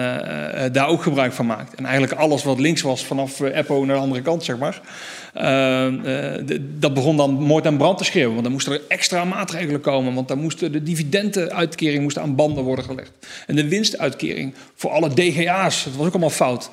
[0.72, 1.74] daar ook gebruik van maakt.
[1.74, 4.80] En eigenlijk alles wat links was vanaf Apple naar de andere kant, zeg maar.
[6.78, 8.32] Dat begon dan moord en brand te schreeuwen.
[8.32, 10.14] Want dan moesten er extra maatregelen komen.
[10.14, 13.12] Want dan moesten de dividenden uit moest aan banden worden gelegd.
[13.46, 16.70] En de winstuitkering voor alle DGA's, dat was ook allemaal fout.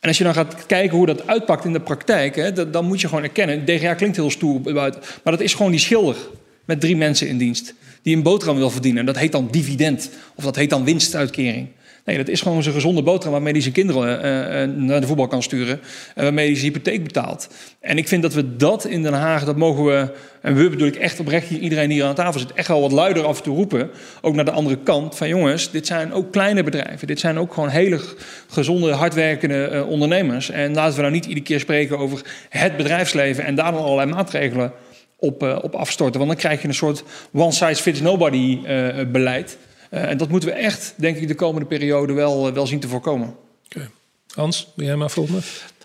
[0.00, 3.00] En als je dan gaat kijken hoe dat uitpakt in de praktijk, hè, dan moet
[3.00, 6.16] je gewoon erkennen, DGA klinkt heel stoer buiten, maar dat is gewoon die schilder
[6.64, 9.00] met drie mensen in dienst die een boterham wil verdienen.
[9.00, 11.68] En dat heet dan dividend of dat heet dan winstuitkering.
[12.06, 15.06] Nee, dat is gewoon zijn gezonde boterham waarmee hij zijn kinderen uh, uh, naar de
[15.06, 15.80] voetbal kan sturen.
[16.14, 17.48] En waarmee hij zijn hypotheek betaalt.
[17.80, 20.86] En ik vind dat we dat in Den Haag, dat mogen we, en we bedoel
[20.86, 23.90] ik echt oprecht, iedereen hier aan tafel zit, echt wel wat luider af toe roepen.
[24.20, 27.06] Ook naar de andere kant van jongens, dit zijn ook kleine bedrijven.
[27.06, 28.00] Dit zijn ook gewoon hele
[28.48, 30.50] gezonde, hardwerkende uh, ondernemers.
[30.50, 34.10] En laten we nou niet iedere keer spreken over het bedrijfsleven en daar dan allerlei
[34.10, 34.72] maatregelen
[35.16, 36.18] op, op afstorten.
[36.18, 38.60] Want dan krijg je een soort one size fits nobody
[39.06, 39.58] beleid.
[39.96, 42.80] Uh, en dat moeten we echt, denk ik, de komende periode wel, uh, wel zien
[42.80, 43.36] te voorkomen.
[43.64, 43.88] Okay.
[44.34, 45.40] Hans, wil jij maar volgende?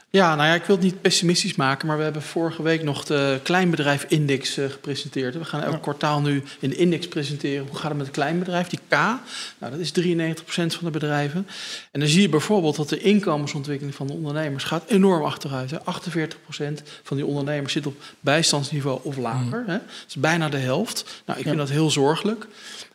[0.10, 3.06] Ja, nou ja, ik wil het niet pessimistisch maken, maar we hebben vorige week nog
[3.06, 5.38] de kleinbedrijf-index uh, gepresenteerd.
[5.38, 5.80] We gaan elk ja.
[5.80, 7.68] kwartaal nu de index presenteren.
[7.68, 8.68] Hoe gaat het met het kleinbedrijf?
[8.68, 11.48] Die K, nou, dat is 93% van de bedrijven.
[11.92, 15.72] En dan zie je bijvoorbeeld dat de inkomensontwikkeling van de ondernemers gaat enorm achteruit.
[15.72, 15.78] Hè.
[15.78, 19.60] 48% van die ondernemers zit op bijstandsniveau of lager.
[19.60, 19.68] Mm.
[19.68, 19.78] Hè.
[19.78, 21.24] Dat is bijna de helft.
[21.26, 21.52] Nou, ik ja.
[21.52, 22.48] vind dat heel zorgelijk.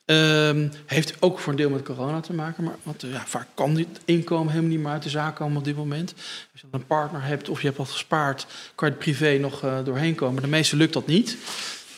[0.09, 3.75] Um, heeft ook voor een deel met corona te maken, maar want, ja, vaak kan
[3.75, 6.15] dit inkomen helemaal niet meer uit de zaak komen op dit moment.
[6.53, 9.65] Als je een partner hebt of je hebt wat gespaard, kan je het privé nog
[9.65, 10.43] uh, doorheen komen.
[10.43, 11.37] De meeste lukt dat niet.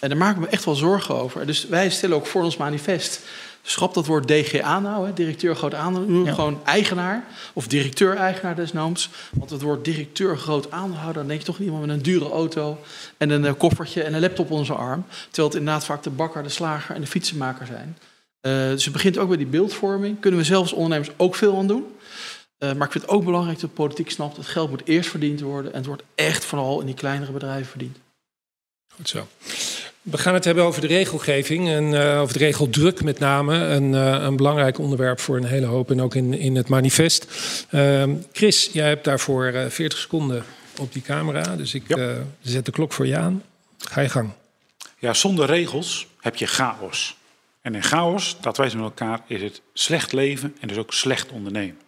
[0.00, 1.46] En daar maken we echt wel zorgen over.
[1.46, 3.20] Dus wij stellen ook voor ons manifest.
[3.70, 6.26] Schrap dat woord DGA nou, hè, directeur groot aandeelhouder.
[6.26, 6.34] Ja.
[6.34, 9.10] Gewoon eigenaar of directeur-eigenaar desnoods.
[9.32, 12.30] Want het woord directeur groot aandeelhouder, dan denk je toch niet iemand met een dure
[12.30, 12.78] auto
[13.16, 15.04] en een uh, koffertje en een laptop onder zijn arm.
[15.26, 17.96] Terwijl het inderdaad vaak de bakker, de slager en de fietsenmaker zijn.
[18.42, 20.20] Uh, dus het begint ook bij die beeldvorming.
[20.20, 21.84] Kunnen we zelfs ondernemers ook veel aan doen.
[22.58, 24.36] Uh, maar ik vind het ook belangrijk dat de politiek snapt...
[24.36, 25.72] dat het geld moet eerst verdiend worden...
[25.72, 27.96] en het wordt echt vooral in die kleinere bedrijven verdiend.
[28.94, 29.26] Goed zo.
[30.10, 33.54] We gaan het hebben over de regelgeving en uh, over de regeldruk met name.
[33.54, 37.26] Een, uh, een, belangrijk onderwerp voor een hele hoop en ook in, in het manifest.
[37.70, 40.44] Uh, Chris, jij hebt daarvoor 40 seconden
[40.78, 41.56] op die camera.
[41.56, 42.16] Dus ik ja.
[42.40, 43.42] zet de klok voor je aan.
[43.78, 44.30] Ga je gang.
[44.98, 47.16] Ja, zonder regels heb je chaos.
[47.60, 51.30] En in chaos, dat wij met elkaar, is het slecht leven en dus ook slecht
[51.30, 51.80] ondernemen.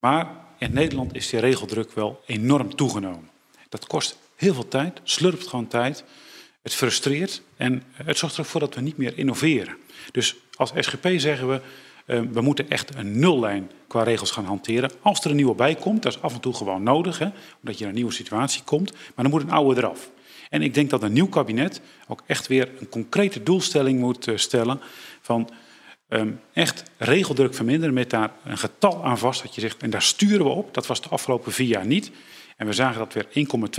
[0.00, 3.28] Maar in Nederland is die regeldruk wel enorm toegenomen.
[3.68, 6.04] Dat kost heel veel tijd, slurpt gewoon tijd.
[6.62, 9.76] Het frustreert en het zorgt er ook voor dat we niet meer innoveren.
[10.12, 11.60] Dus als SGP zeggen we,
[12.06, 14.90] uh, we moeten echt een nullijn qua regels gaan hanteren.
[15.02, 17.28] Als er een nieuwe bij komt, dat is af en toe gewoon nodig, hè,
[17.60, 18.92] omdat je in een nieuwe situatie komt.
[18.92, 20.10] Maar dan moet een oude eraf.
[20.48, 24.36] En ik denk dat een nieuw kabinet ook echt weer een concrete doelstelling moet uh,
[24.36, 24.80] stellen
[25.20, 25.50] van
[26.08, 30.02] um, echt regeldruk verminderen met daar een getal aan vast dat je zegt en daar
[30.02, 30.74] sturen we op.
[30.74, 32.10] Dat was de afgelopen vier jaar niet.
[32.60, 33.26] En we zagen dat weer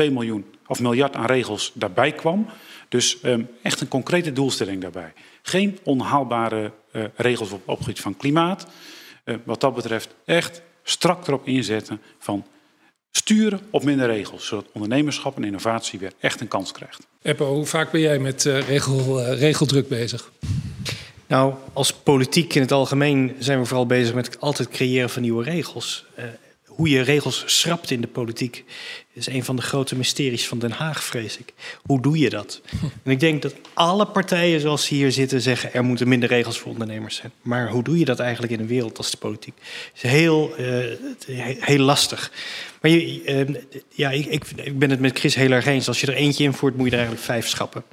[0.07, 2.47] 1,2 miljoen of miljard aan regels daarbij kwam.
[2.89, 5.13] Dus um, echt een concrete doelstelling daarbij.
[5.41, 8.67] Geen onhaalbare uh, regels op, op het gebied van klimaat.
[9.25, 12.45] Uh, wat dat betreft echt strak erop inzetten van
[13.11, 17.07] sturen op minder regels, zodat ondernemerschap en innovatie weer echt een kans krijgt.
[17.21, 20.31] Eppo, hoe vaak ben jij met uh, regel, uh, regeldruk bezig?
[21.27, 25.43] Nou, als politiek in het algemeen zijn we vooral bezig met altijd creëren van nieuwe
[25.43, 26.05] regels.
[26.75, 28.63] Hoe je regels schrapt in de politiek
[29.13, 31.53] is een van de grote mysteries van Den Haag, vrees ik.
[31.81, 32.61] Hoe doe je dat?
[33.03, 35.73] En ik denk dat alle partijen zoals ze hier zitten zeggen...
[35.73, 37.31] er moeten minder regels voor ondernemers zijn.
[37.41, 39.53] Maar hoe doe je dat eigenlijk in een wereld als de politiek?
[39.93, 40.85] Het is heel, uh,
[41.59, 42.31] heel lastig.
[42.81, 43.55] Maar je, uh,
[43.89, 45.87] ja, ik, ik, ik, ben het met Chris heel erg eens.
[45.87, 47.83] Als je er eentje invoert, moet je er eigenlijk vijf schrappen.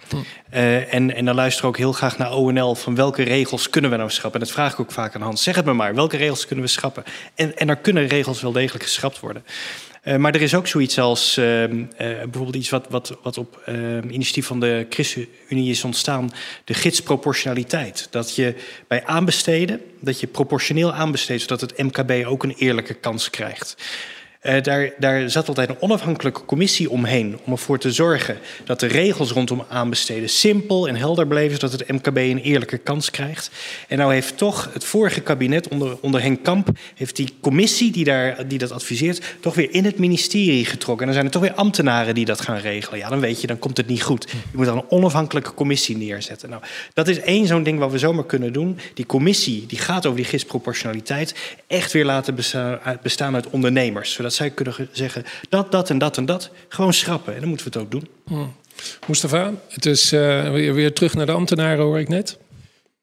[0.55, 2.75] Uh, en, en dan luister ik ook heel graag naar ONL...
[2.75, 4.41] van welke regels kunnen we nou schrappen?
[4.41, 5.43] En dat vraag ik ook vaak aan Hans.
[5.43, 7.05] Zeg het me maar, welke regels kunnen we schrappen?
[7.35, 9.45] En, en er kunnen regels wel degelijk geschrapt worden.
[10.05, 13.63] Uh, maar er is ook zoiets als uh, uh, bijvoorbeeld iets wat, wat, wat op
[14.11, 16.31] initiatief van de ChristenUnie is ontstaan,
[16.65, 18.09] de gidsproportionaliteit.
[18.11, 18.55] Dat je
[18.87, 23.77] bij aanbesteden, dat je proportioneel aanbesteedt, zodat het MKB ook een eerlijke kans krijgt.
[24.43, 28.87] Uh, daar, daar, zat altijd een onafhankelijke commissie omheen om ervoor te zorgen dat de
[28.87, 33.51] regels rondom aanbesteden simpel en helder bleven, zodat het MKB een eerlijke kans krijgt.
[33.89, 38.05] En nou heeft toch het vorige kabinet onder, onder Henk Kamp, heeft die commissie die,
[38.05, 41.07] daar, die dat adviseert, toch weer in het ministerie getrokken.
[41.07, 42.99] En dan zijn er toch weer ambtenaren die dat gaan regelen.
[42.99, 44.31] Ja, dan weet je, dan komt het niet goed.
[44.31, 46.51] Je moet dan een onafhankelijke commissie neerzetten.
[46.51, 46.63] Nou,
[46.95, 48.79] dat is één zo'n ding wat we zomaar kunnen doen.
[48.95, 51.35] Die commissie die gaat over die gidsproportionaliteit
[51.67, 54.13] echt weer laten bestaan, bestaan uit ondernemers.
[54.13, 56.51] Zodat zij kunnen zeggen dat, dat en dat en dat.
[56.69, 57.35] Gewoon schrappen.
[57.35, 58.09] En dan moeten we het ook doen.
[58.27, 58.55] Hmm.
[59.07, 62.39] Mustafa, het is uh, weer, weer terug naar de ambtenaren, hoor ik net.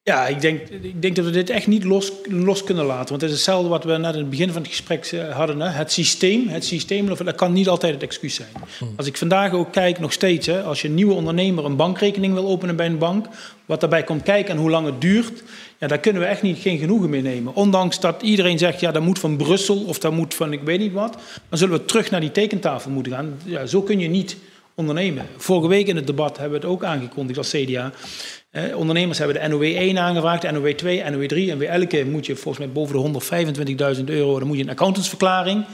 [0.08, 3.10] Ja, ik denk, ik denk dat we dit echt niet los, los kunnen laten.
[3.10, 5.62] Want het is hetzelfde wat we net in het begin van het gesprek eh, hadden.
[5.62, 5.70] Hè.
[5.70, 8.50] Het systeem, het systeem, dat kan niet altijd het excuus zijn.
[8.78, 8.94] Hmm.
[8.96, 12.34] Als ik vandaag ook kijk, nog steeds, hè, als je een nieuwe ondernemer een bankrekening
[12.34, 13.28] wil openen bij een bank,
[13.66, 15.44] wat daarbij komt kijken en hoe lang het duurt,
[15.78, 17.56] ja, daar kunnen we echt niet, geen genoegen mee nemen.
[17.56, 20.80] Ondanks dat iedereen zegt, ja, dat moet van Brussel of dat moet van ik weet
[20.80, 21.18] niet wat,
[21.50, 23.40] dan zullen we terug naar die tekentafel moeten gaan.
[23.44, 24.38] Ja, zo kun je niet
[24.76, 25.26] ondernemen.
[25.38, 27.92] Vorige week in het debat hebben we het ook aangekondigd als CDA.
[28.56, 31.52] Eh, ondernemers hebben de NOW 1 aangevraagd, de NOW 2, NOW 3.
[31.52, 33.02] En bij elke moet je volgens mij boven de
[33.98, 35.66] 125.000 euro, dan moet je een accountantsverklaring.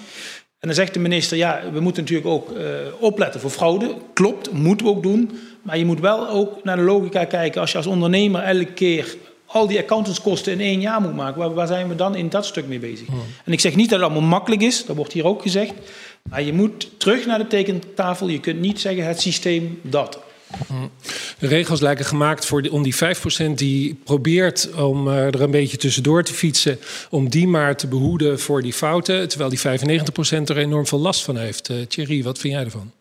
[0.59, 2.65] En dan zegt de minister, ja, we moeten natuurlijk ook uh,
[2.99, 3.95] opletten voor fraude.
[4.13, 5.31] Klopt, moeten we ook doen.
[5.61, 7.61] Maar je moet wel ook naar de logica kijken.
[7.61, 9.15] Als je als ondernemer elke keer
[9.45, 12.45] al die accountantskosten in één jaar moet maken, waar, waar zijn we dan in dat
[12.45, 13.07] stuk mee bezig?
[13.07, 13.21] Hmm.
[13.45, 15.73] En ik zeg niet dat het allemaal makkelijk is, dat wordt hier ook gezegd.
[16.29, 18.27] Maar je moet terug naar de tekentafel.
[18.27, 20.19] Je kunt niet zeggen het systeem dat.
[21.39, 22.97] De regels lijken gemaakt voor om die 5%
[23.55, 28.39] die probeert om uh, er een beetje tussendoor te fietsen, om die maar te behoeden
[28.39, 29.63] voor die fouten, terwijl die 95%
[30.45, 31.69] er enorm veel last van heeft.
[31.69, 32.91] Uh, Thierry, wat vind jij ervan?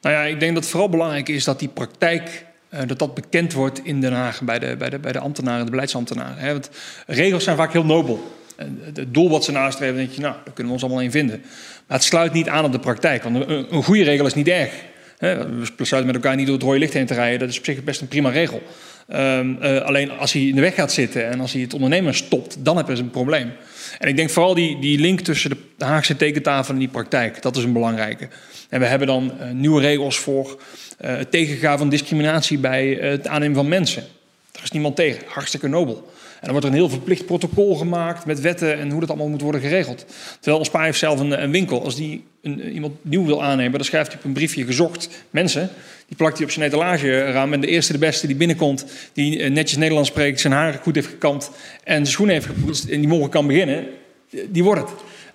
[0.00, 3.14] Nou ja, ik denk dat het vooral belangrijk is dat die praktijk uh, dat dat
[3.14, 6.36] bekend wordt in Den Haag bij de, bij de, bij de ambtenaren, de beleidsambtenaren.
[6.36, 6.52] Hè?
[6.52, 6.70] Want
[7.06, 8.32] regels zijn vaak heel nobel.
[8.82, 11.40] Het doel wat ze nastreven, denk je, nou, daar kunnen we ons allemaal in vinden.
[11.86, 13.22] Maar het sluit niet aan op de praktijk.
[13.22, 14.72] Want een goede regel is niet erg.
[15.22, 17.38] We besluiten met elkaar niet door het rode licht heen te rijden.
[17.38, 18.62] Dat is op zich best een prima regel.
[19.08, 22.14] Um, uh, alleen als hij in de weg gaat zitten en als hij het ondernemer
[22.14, 23.52] stopt, dan hebben ze een probleem.
[23.98, 27.56] En ik denk vooral die, die link tussen de Haagse tekentafel en die praktijk, dat
[27.56, 28.28] is een belangrijke.
[28.68, 30.60] En we hebben dan uh, nieuwe regels voor
[31.04, 34.04] uh, het tegengaan van discriminatie bij het aannemen van mensen.
[34.52, 36.11] Daar is niemand tegen, hartstikke nobel.
[36.42, 39.40] Dan wordt er een heel verplicht protocol gemaakt met wetten en hoe dat allemaal moet
[39.40, 40.06] worden geregeld.
[40.40, 41.84] Terwijl pa heeft zelf een, winkel.
[41.84, 45.70] Als die een, iemand nieuw wil aannemen, dan schrijft hij op een briefje gezocht mensen.
[46.06, 47.52] Die plakt hij op zijn etalageraam.
[47.52, 50.94] En de eerste, de beste die binnenkomt, die eh, netjes Nederlands spreekt, zijn haar goed
[50.94, 51.50] heeft gekamd
[51.84, 53.86] en zijn schoenen heeft gepoetst en die morgen kan beginnen,
[54.48, 54.90] die wordt het.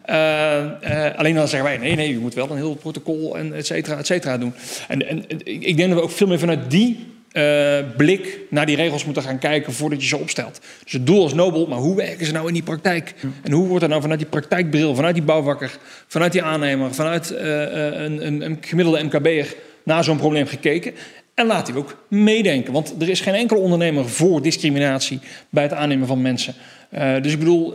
[0.10, 3.66] Uh, alleen dan zeggen wij, nee, nee, je moet wel een heel protocol en et
[3.66, 4.54] cetera, et cetera doen.
[4.88, 7.06] En, en ik denk dat we ook veel meer vanuit die
[7.38, 10.62] uh, blik naar die regels moeten gaan kijken voordat je ze opstelt.
[10.84, 13.14] Dus het doel is nobel, maar hoe werken ze nou in die praktijk?
[13.44, 17.32] En hoe wordt er nou vanuit die praktijkbril, vanuit die bouwvakker, vanuit die aannemer, vanuit
[17.32, 20.94] uh, een, een, een, gemiddelde MKB'er naar zo'n probleem gekeken?
[21.38, 25.20] En laat die ook meedenken, want er is geen enkele ondernemer voor discriminatie
[25.50, 26.54] bij het aannemen van mensen.
[26.94, 27.74] Uh, dus ik bedoel,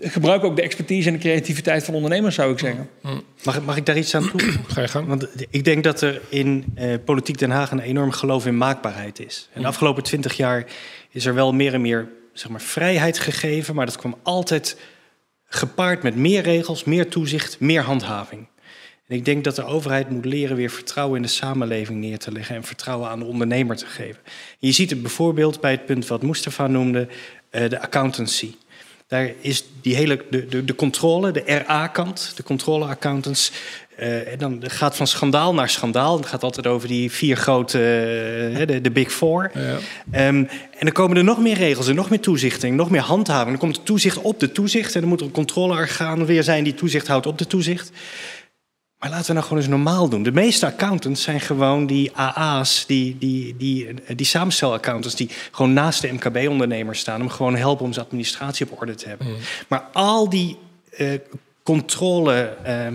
[0.00, 2.88] gebruik ook de expertise en de creativiteit van ondernemers, zou ik zeggen.
[3.42, 4.40] Mag, mag ik daar iets aan toe?
[4.66, 5.06] Ga je gang.
[5.06, 9.20] Want ik denk dat er in uh, Politiek Den Haag een enorm geloof in maakbaarheid
[9.20, 9.48] is.
[9.52, 10.66] En de afgelopen twintig jaar
[11.10, 14.76] is er wel meer en meer zeg maar, vrijheid gegeven, maar dat kwam altijd
[15.46, 18.46] gepaard met meer regels, meer toezicht, meer handhaving.
[19.12, 22.32] En ik denk dat de overheid moet leren weer vertrouwen in de samenleving neer te
[22.32, 24.20] leggen en vertrouwen aan de ondernemer te geven.
[24.24, 27.08] En je ziet het bijvoorbeeld bij het punt wat Mustafa noemde,
[27.50, 28.54] uh, de accountancy.
[29.06, 33.52] Daar is die hele, de, de, de controle, de RA-kant, de controle-accountants.
[33.98, 36.16] Uh, en dan gaat van schandaal naar schandaal.
[36.16, 37.78] Het gaat altijd over die vier grote,
[38.50, 39.50] uh, de, de Big Four.
[39.54, 40.28] Ja.
[40.28, 40.48] Um, en
[40.80, 43.50] dan komen er nog meer regels en nog meer toezichting, nog meer handhaving.
[43.50, 44.94] Dan komt er toezicht op de toezicht.
[44.94, 47.90] En dan moet er een controleorgaan weer zijn die toezicht houdt op de toezicht.
[49.02, 50.22] Maar laten we nou gewoon eens normaal doen.
[50.22, 56.00] De meeste accountants zijn gewoon die AA's, die, die, die, die samenstelaccountants, die gewoon naast
[56.00, 57.20] de MKB-ondernemers staan.
[57.20, 59.26] Om gewoon helpen om zijn administratie op orde te hebben.
[59.26, 59.36] Mm.
[59.68, 60.58] Maar al die
[60.98, 61.18] uh,
[61.62, 62.56] controle.
[62.66, 62.86] Uh,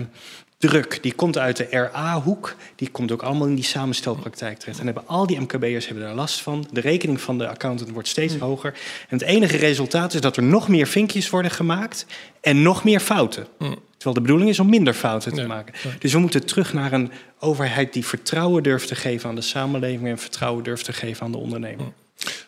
[0.58, 2.56] druk, die komt uit de RA-hoek.
[2.76, 4.78] Die komt ook allemaal in die samenstelpraktijk terecht.
[4.78, 6.66] En hebben al die MKB'ers hebben daar last van.
[6.72, 8.72] De rekening van de accountant wordt steeds hoger.
[9.08, 12.06] En het enige resultaat is dat er nog meer vinkjes worden gemaakt
[12.40, 13.46] en nog meer fouten.
[13.58, 15.74] Terwijl de bedoeling is om minder fouten te Ja, maken.
[15.98, 20.08] Dus we moeten terug naar een overheid die vertrouwen durft te geven aan de samenleving
[20.08, 21.86] en vertrouwen durft te geven aan de ondernemer.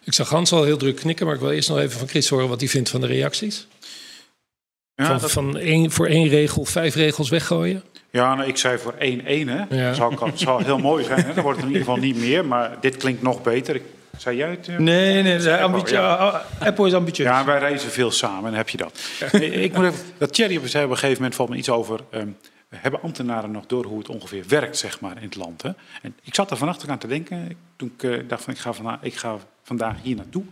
[0.05, 2.29] Ik zag Hans al heel druk knikken, maar ik wil eerst nog even van Chris
[2.29, 3.67] horen wat hij vindt van de reacties.
[5.01, 7.83] Ja, van dat- van één, voor één regel vijf regels weggooien.
[8.11, 9.57] Ja, nou, ik zei voor 1-1, hè.
[9.71, 9.87] Ja.
[9.87, 11.35] Dat zou, kan- zou heel mooi zijn, hè.
[11.35, 12.45] Dan wordt het in ieder geval niet meer.
[12.45, 13.75] Maar dit klinkt nog beter.
[13.75, 13.83] Ik,
[14.19, 14.69] zei jij het?
[14.69, 14.79] eh?
[14.79, 16.43] Nee, nee, nee ambitie, ja.
[16.59, 17.29] Apple is ambitieus.
[17.29, 19.01] Ja, wij reizen veel samen en heb je dat.
[19.41, 22.01] Ik moet even, dat Thierry zei op een gegeven moment valt me iets over...
[22.11, 22.29] ehm,
[22.69, 25.63] hebben ambtenaren nog door hoe het ongeveer werkt, zeg maar, in het land?
[25.63, 25.71] Hè?
[26.03, 28.73] En ik zat er vannacht aan te denken, toen ik eh, dacht van ik ga,
[28.73, 30.43] vandaag, ik ga vandaag hier naartoe.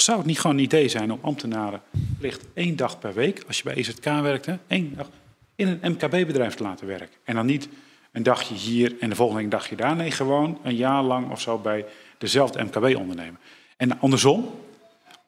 [0.00, 1.82] Zou het niet gewoon een idee zijn om ambtenaren
[2.18, 5.08] plicht één dag per week, als je bij EZK werkt, hè, één dag
[5.56, 7.16] in een MKB-bedrijf te laten werken?
[7.24, 7.68] En dan niet
[8.12, 9.96] een dagje hier en de volgende dagje daar.
[9.96, 11.84] Nee, gewoon een jaar lang of zo bij
[12.18, 13.40] dezelfde MKB-ondernemer.
[13.76, 14.50] En andersom,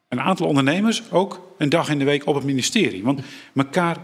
[0.09, 3.03] een aantal ondernemers ook een dag in de week op het ministerie.
[3.03, 3.21] Want
[3.55, 3.97] elkaar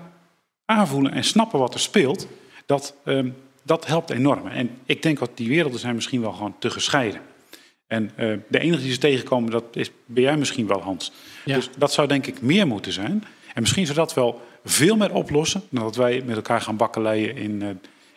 [0.64, 2.28] aanvoelen en snappen wat er speelt,
[2.66, 3.30] dat, ehm,
[3.62, 4.46] dat helpt enorm.
[4.46, 7.20] En ik denk dat die werelden zijn misschien wel gewoon te gescheiden.
[7.92, 11.12] En eh, de enige die ze tegenkomen, dat is, ben jij misschien wel, Hans.
[11.44, 11.54] Ja.
[11.54, 13.24] Dus dat zou denk ik meer moeten zijn.
[13.54, 15.62] En misschien zou dat wel veel meer oplossen...
[15.68, 17.68] dan dat wij met elkaar gaan bakkeleien in, eh,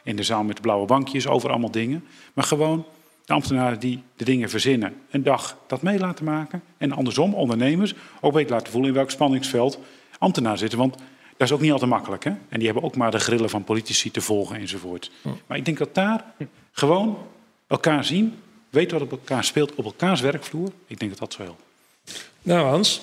[0.03, 1.27] in de zaal met de blauwe bankjes...
[1.27, 2.03] over allemaal dingen.
[2.33, 2.85] Maar gewoon
[3.25, 4.93] de ambtenaren die de dingen verzinnen...
[5.09, 6.61] een dag dat mee laten maken.
[6.77, 8.89] En andersom, ondernemers ook weten laten voelen...
[8.89, 9.79] in welk spanningsveld
[10.19, 10.79] ambtenaren zitten.
[10.79, 10.95] Want
[11.37, 12.23] dat is ook niet altijd makkelijk.
[12.23, 12.31] Hè?
[12.49, 15.11] En die hebben ook maar de grillen van politici te volgen enzovoort.
[15.47, 16.23] Maar ik denk dat daar
[16.71, 17.17] gewoon
[17.67, 18.33] elkaar zien...
[18.69, 20.71] weten wat op elkaar speelt op elkaars werkvloer.
[20.87, 21.61] Ik denk dat dat zo helpt.
[22.41, 23.01] Nou, Hans.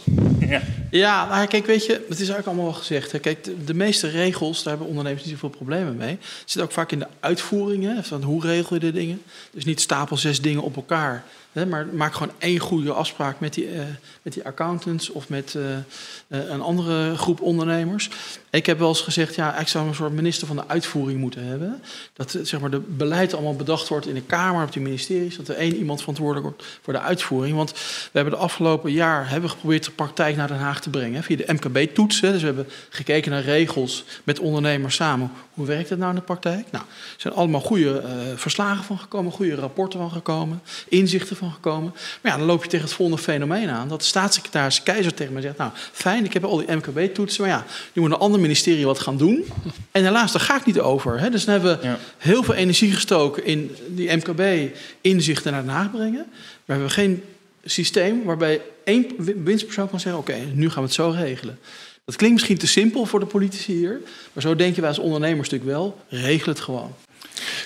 [0.91, 3.13] Ja, nou ja, kijk, weet je, het is eigenlijk allemaal wel gezegd.
[3.13, 3.19] Hè.
[3.19, 6.19] Kijk, de, de meeste regels, daar hebben ondernemers niet zoveel problemen mee.
[6.21, 9.23] Het zit ook vaak in de uitvoering, hè, van hoe regel je de dingen.
[9.51, 11.25] Dus niet stapel zes dingen op elkaar.
[11.53, 13.81] Hè, maar maak gewoon één goede afspraak met die, eh,
[14.23, 15.85] met die accountants of met eh, eh,
[16.29, 18.11] een andere groep ondernemers.
[18.53, 21.45] Ik heb wel eens gezegd, ja, ik zou een soort minister van de uitvoering moeten
[21.45, 21.83] hebben.
[22.13, 25.37] Dat eh, zeg maar, de beleid allemaal bedacht wordt in de Kamer, op die ministeries.
[25.37, 27.57] Dat er één iemand verantwoordelijk wordt voor de uitvoering.
[27.57, 27.79] Want we
[28.13, 31.23] hebben de afgelopen jaar hebben we geprobeerd de praktijk naar Den Haag te brengen.
[31.23, 32.21] Via de MKB-toets.
[32.21, 35.31] Dus we hebben gekeken naar regels met ondernemers samen.
[35.55, 36.67] Hoe werkt het nou in de praktijk?
[36.71, 41.53] Nou, er zijn allemaal goede eh, verslagen van gekomen, goede rapporten van gekomen, inzichten van
[41.53, 41.93] gekomen.
[42.23, 43.89] Maar ja, dan loop je tegen het volgende fenomeen aan.
[43.89, 47.51] Dat de staatssecretaris Keizer tegen mij zegt, nou fijn, ik heb al die MKB-toetsen, maar
[47.51, 49.45] ja, nu moet een ander ministerie wat gaan doen.
[49.91, 51.21] En helaas, daar ga ik niet over.
[51.21, 51.31] Hè.
[51.31, 51.99] Dus dan hebben we Ja.
[52.19, 56.25] heel veel energie gestoken in die MKB-inzichten naar Den Haag brengen.
[56.25, 56.27] Maar
[56.65, 57.23] we hebben geen
[57.65, 59.07] systeem waarbij één
[59.45, 61.59] winstpersoon kan zeggen, oké, nu gaan we het zo regelen.
[62.05, 64.01] Dat klinkt misschien te simpel voor de politici hier,
[64.33, 65.99] maar zo denken wij als ondernemers natuurlijk wel.
[66.09, 66.95] Regel het gewoon.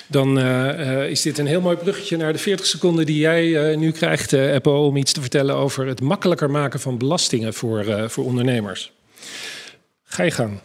[0.06, 3.70] Dan eh, eh, is dit een heel mooi bruggetje naar de 40 seconden die jij
[3.70, 7.54] eh, nu krijgt, eh Eppo, om iets te vertellen over het makkelijker maken van belastingen
[7.54, 8.92] voor, voor ondernemers.
[10.16, 10.58] Ga je gang.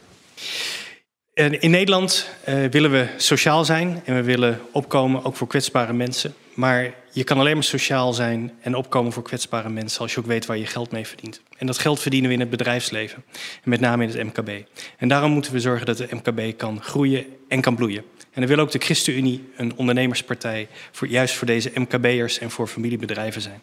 [1.34, 6.34] In Nederland eh, willen we sociaal zijn en we willen opkomen ook voor kwetsbare mensen.
[6.54, 10.26] Maar je kan alleen maar sociaal zijn en opkomen voor kwetsbare mensen als je ook
[10.26, 11.42] weet waar je geld mee verdient.
[11.58, 13.24] En dat geld verdienen we in het bedrijfsleven,
[13.64, 14.68] en met name in het MKB.
[14.98, 18.04] En daarom moeten we zorgen dat het MKB kan groeien en kan bloeien.
[18.32, 22.68] En dan wil ook de ChristenUnie een ondernemerspartij voor, juist voor deze MKB'ers en voor
[22.68, 23.62] familiebedrijven zijn.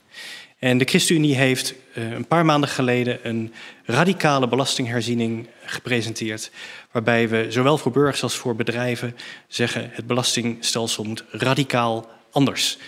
[0.58, 3.52] En de ChristenUnie heeft eh, een paar maanden geleden een
[3.84, 6.50] radicale belastingherziening gepresenteerd.
[6.90, 9.16] Waarbij we zowel voor burgers als voor bedrijven
[9.48, 12.78] zeggen: het belastingstelsel moet radicaal anders.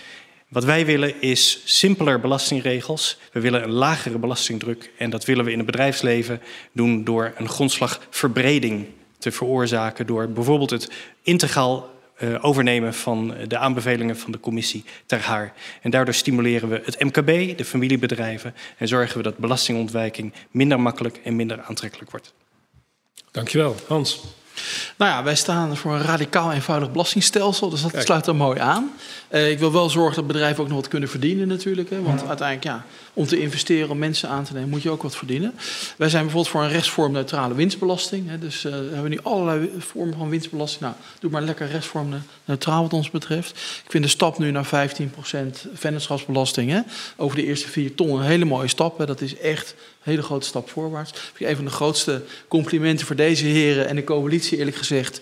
[0.47, 3.17] Wat wij willen is simpeler belastingregels.
[3.31, 4.91] We willen een lagere belastingdruk.
[4.97, 10.07] En dat willen we in het bedrijfsleven doen door een grondslagverbreding te veroorzaken.
[10.07, 11.90] Door bijvoorbeeld het integraal
[12.23, 15.53] uh, overnemen van de aanbevelingen van de commissie ter haar.
[15.81, 21.19] En daardoor stimuleren we het MKB, de familiebedrijven, en zorgen we dat belastingontwijking minder makkelijk
[21.23, 22.33] en minder aantrekkelijk wordt.
[23.31, 24.21] Dankjewel, Hans.
[24.97, 28.05] Nou ja, wij staan voor een radicaal eenvoudig belastingstelsel, dus dat Kijk.
[28.05, 28.91] sluit er mooi aan.
[29.31, 31.89] Uh, ik wil wel zorgen dat bedrijven ook nog wat kunnen verdienen natuurlijk.
[31.89, 35.01] Hè, want uiteindelijk, ja, om te investeren, om mensen aan te nemen, moet je ook
[35.01, 35.53] wat verdienen.
[35.97, 38.29] Wij zijn bijvoorbeeld voor een rechtsvormneutrale winstbelasting.
[38.29, 40.81] Hè, dus uh, we hebben nu allerlei vormen van winstbelasting.
[40.81, 43.49] Nou, doe maar lekker rechtsvormneutraal wat ons betreft.
[43.83, 44.69] Ik vind de stap nu naar 15%
[45.73, 49.07] vennootschapsbelasting over de eerste vier ton een hele mooie stap.
[49.07, 51.13] Dat is echt een hele grote stap voorwaarts.
[51.37, 55.21] Een van de grootste complimenten voor deze heren en de coalitie, eerlijk gezegd.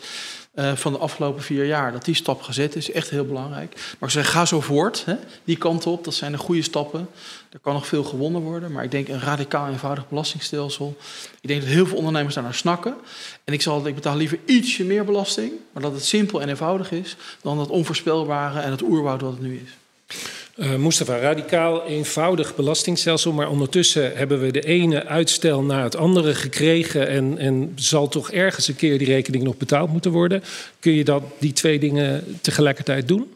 [0.60, 3.74] Uh, van de afgelopen vier jaar, dat die stap gezet is, echt heel belangrijk.
[4.00, 7.10] Maar ik zeg, ga zo voort, hè, die kant op, dat zijn de goede stappen.
[7.52, 10.98] Er kan nog veel gewonnen worden, maar ik denk een radicaal eenvoudig belastingstelsel.
[11.42, 12.96] Ik denk dat heel veel ondernemers daar naar snakken.
[13.44, 16.92] En ik zal, ik betaal liever ietsje meer belasting, maar dat het simpel en eenvoudig
[16.92, 19.72] is, dan dat onvoorspelbare en het oerwoud wat het nu is.
[20.60, 26.36] Uh, Mustafa, radicaal eenvoudig belastingstelsel, maar ondertussen hebben we de ene uitstel na het andere
[26.36, 30.44] gekregen en, en zal toch ergens een keer die rekening nog betaald moeten worden.
[30.80, 33.28] Kun je dat, die twee dingen tegelijkertijd doen?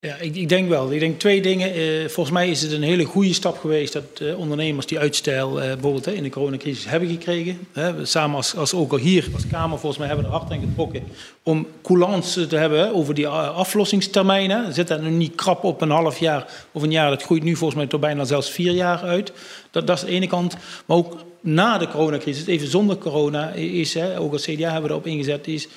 [0.00, 0.92] Ja, ik, ik, denk wel.
[0.92, 1.78] Ik denk twee dingen.
[1.78, 5.58] Uh, volgens mij is het een hele goede stap geweest dat uh, ondernemers die uitstel
[5.58, 7.58] uh, bijvoorbeeld in de coronacrisis hebben gekregen.
[8.02, 10.60] samen als, als ook al hier als Kamer volgens mij hebben we er hard aan
[10.60, 11.02] getrokken
[11.42, 14.74] om coulance te hebben over die aflossingstermijnen.
[14.74, 17.10] Zit dat nu niet krap op een half jaar of een jaar?
[17.10, 19.32] Dat groeit nu volgens mij tot bijna zelfs vier jaar uit.
[19.70, 20.56] Dat, dat is de ene kant.
[20.86, 24.88] Maar ook na de coronacrisis, even zonder corona, is, hè, ook als CDA hebben we
[24.88, 25.68] erop ingezet, is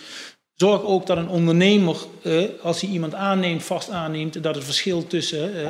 [0.62, 5.08] Zorg ook dat een ondernemer, eh, als hij iemand aanneemt, vast aanneemt, dat het verschil
[5.08, 5.68] tussen eh,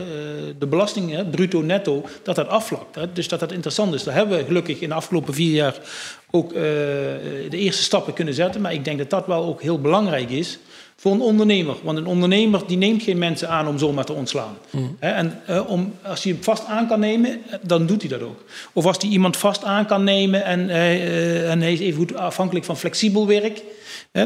[0.59, 2.97] de belasting, bruto netto, dat dat afvlakt.
[3.13, 4.03] Dus dat dat interessant is.
[4.03, 5.75] Daar hebben we gelukkig in de afgelopen vier jaar
[6.31, 8.61] ook de eerste stappen kunnen zetten.
[8.61, 10.59] Maar ik denk dat dat wel ook heel belangrijk is
[11.01, 11.75] voor een ondernemer.
[11.83, 14.57] Want een ondernemer die neemt geen mensen aan om zomaar te ontslaan.
[14.69, 14.97] Mm.
[14.99, 18.43] En uh, om, als hij hem vast aan kan nemen, dan doet hij dat ook.
[18.73, 22.15] Of als hij iemand vast aan kan nemen en, uh, en hij is even goed
[22.15, 23.61] afhankelijk van flexibel werk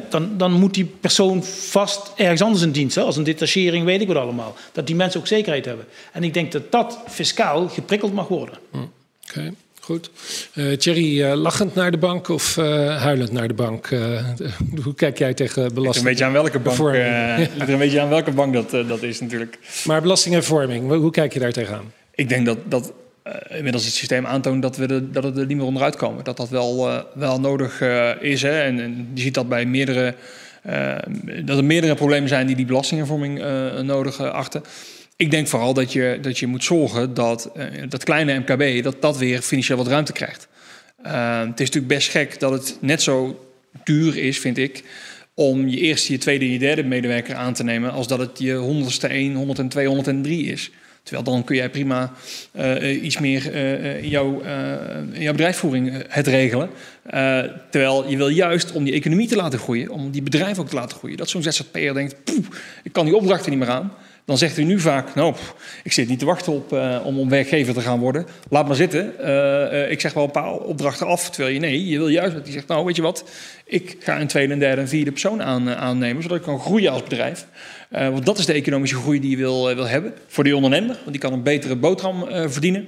[0.10, 2.96] dan, dan moet die persoon vast ergens anders in dienst.
[2.96, 3.02] Hè?
[3.02, 4.56] Als een detachering, weet ik wat allemaal.
[4.72, 5.86] Dat die mensen ook zekerheid hebben.
[6.12, 8.58] En ik denk dat dat fiscaal geprikkeld mag worden.
[8.72, 8.78] Hm.
[9.30, 9.54] Oké.
[9.86, 10.10] Goed.
[10.54, 13.90] Uh, Thierry, uh, lachend naar de bank of uh, huilend naar de bank?
[14.84, 16.06] hoe kijk jij tegen belasting?
[16.06, 16.78] Een beetje aan welke bank,
[17.58, 19.58] ligt een beetje aan welke bank dat, dat is natuurlijk.
[19.86, 21.94] Maar belastinghervorming, hoe kijk je daar tegenaan?
[22.16, 22.94] Ik denk dat, dat
[23.28, 26.24] uh, inmiddels het systeem aantoont dat we de, dat het er niet meer onderuit komen.
[26.24, 28.42] Dat dat wel, uh, wel nodig uh, is.
[28.42, 28.62] Hè?
[28.62, 30.16] En, en, je ziet dat bij meerdere,
[31.44, 33.44] dat er meerdere problemen zijn die die belastinghervorming
[33.82, 34.64] nodig achten.
[35.18, 37.52] Ik denk vooral dat je, dat je moet zorgen dat
[37.90, 40.48] dat kleine MKB dat dat weer financieel wat ruimte krijgt.
[41.02, 43.46] het is natuurlijk best gek dat het net zo
[43.84, 44.84] duur is, vind ik,
[45.34, 48.54] om je eerste, je tweede, je derde medewerker aan te nemen, als dat het je
[48.54, 50.72] honderdste 1, 102, 103 is.
[51.04, 52.14] Terwijl dan kun jij prima
[52.56, 54.42] uh, iets meer in, jouw,
[55.14, 56.70] jouw bedrijfsvoering het regelen.
[57.70, 60.76] terwijl je wil juist om die economie te laten groeien, om die bedrijven ook te
[60.76, 61.18] laten groeien.
[61.18, 62.46] Dat zo'n ZZP'er denkt, poeh,
[62.84, 63.92] ik kan die opdrachten niet meer aan.
[64.26, 65.36] Dan zegt u nu vaak, nou,
[65.84, 68.26] ik zit niet te wachten op, uh, om, om werkgever te gaan worden.
[68.50, 69.14] Laat maar zitten.
[69.20, 71.30] Uh, uh, ik zeg wel een paar opdrachten af.
[71.30, 73.24] Terwijl je, nee, je wil juist dat die zegt, nou, weet je wat.
[73.66, 76.22] Ik ga een tweede, een derde en vierde persoon aan, aannemen.
[76.22, 77.46] Zodat ik kan groeien als bedrijf.
[77.90, 80.14] want dat is de economische groei die je wil, wil hebben.
[80.28, 82.88] Voor die ondernemer, want die kan een betere boterham verdienen.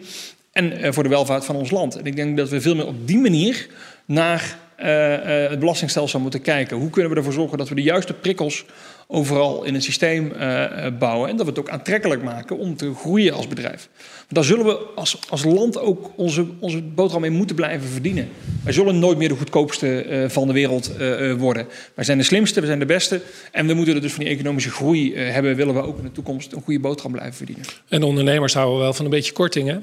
[0.52, 1.96] En voor de welvaart van ons land.
[1.96, 3.68] En ik denk dat we veel meer op die manier
[4.06, 6.78] naar het belastingstelsel moeten kijken.
[6.78, 8.66] Hoe kunnen we ervoor zorgen dat we de juiste prikkels
[9.08, 10.64] overal in een systeem uh,
[11.00, 11.30] bouwen.
[11.30, 13.90] En dat we het ook aantrekkelijk maken om te groeien als bedrijf.
[14.18, 18.30] Want daar zullen we als, als land ook onze, onze boterham in moeten blijven verdienen.
[18.64, 20.92] Wij zullen nooit meer de goedkoopste van de wereld
[21.38, 21.68] worden.
[21.94, 23.22] Wij zijn de slimste, we zijn de beste.
[23.52, 25.56] En we moeten er dus van die economische groei hebben.
[25.56, 27.66] Willen we ook in de toekomst een goede boterham blijven verdienen.
[27.90, 29.78] En de ondernemers houden wel van een beetje korting, hè?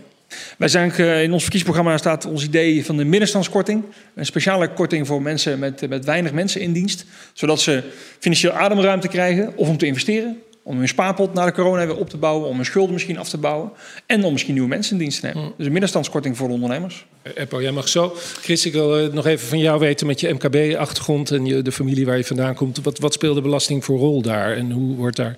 [0.58, 3.84] Wij zijn in ons verkiezingsprogramma staat ons idee van de middenstandskorting.
[4.14, 7.04] Een speciale korting voor mensen met, met weinig mensen in dienst.
[7.32, 7.82] Zodat ze
[8.18, 10.38] financieel ademruimte krijgen of om te investeren.
[10.62, 12.48] Om hun spaarpot na de corona weer op te bouwen.
[12.48, 13.70] Om hun schulden misschien af te bouwen.
[14.06, 15.42] En om misschien nieuwe mensen in dienst te nemen.
[15.42, 15.52] Hmm.
[15.56, 17.06] Dus een middenstandskorting voor de ondernemers.
[17.34, 18.16] Eppo, jij mag zo.
[18.40, 21.72] Chris, ik wil uh, nog even van jou weten met je MKB-achtergrond en je, de
[21.72, 22.82] familie waar je vandaan komt.
[22.82, 24.56] Wat, wat speelt de belasting voor rol daar?
[24.56, 25.36] En hoe, wordt daar,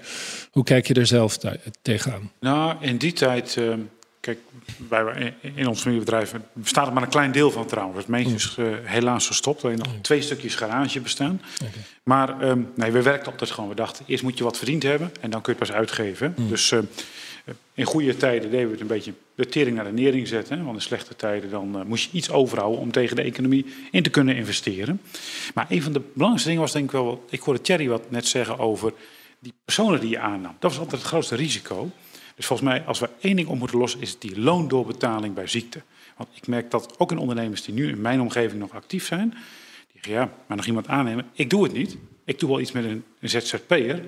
[0.50, 1.38] hoe kijk je er zelf
[1.82, 2.30] tegenaan?
[2.40, 3.56] Nou, in die tijd...
[3.58, 3.95] Uh Kijk,
[4.88, 7.98] wij, in ons familiebedrijf bestaat het maar een klein deel van trouwens.
[7.98, 9.64] Het meeste is uh, helaas gestopt.
[9.64, 11.40] Alleen nog twee stukjes garage bestaan.
[11.54, 11.82] Okay.
[12.02, 13.68] Maar um, nee, we werkten altijd gewoon.
[13.68, 16.34] We dachten, eerst moet je wat verdiend hebben en dan kun je het pas uitgeven.
[16.36, 16.48] Mm.
[16.48, 16.80] Dus uh,
[17.74, 20.64] in goede tijden deden we het een beetje de tering naar de nering zetten.
[20.64, 24.02] Want in slechte tijden dan uh, moest je iets overhouden om tegen de economie in
[24.02, 25.00] te kunnen investeren.
[25.54, 27.24] Maar een van de belangrijkste dingen was denk ik wel...
[27.30, 28.92] Ik hoorde Thierry wat net zeggen over
[29.38, 30.56] die personen die je aannam.
[30.58, 31.90] Dat was altijd het grootste risico.
[32.36, 35.46] Dus volgens mij, als we één ding op moeten lossen, is het die loondoorbetaling bij
[35.46, 35.82] ziekte.
[36.16, 39.28] Want ik merk dat ook in ondernemers die nu in mijn omgeving nog actief zijn,
[39.92, 41.26] die zeggen ja, maar nog iemand aannemen.
[41.32, 41.96] Ik doe het niet.
[42.24, 44.02] Ik doe wel iets met een, een ZZP'er.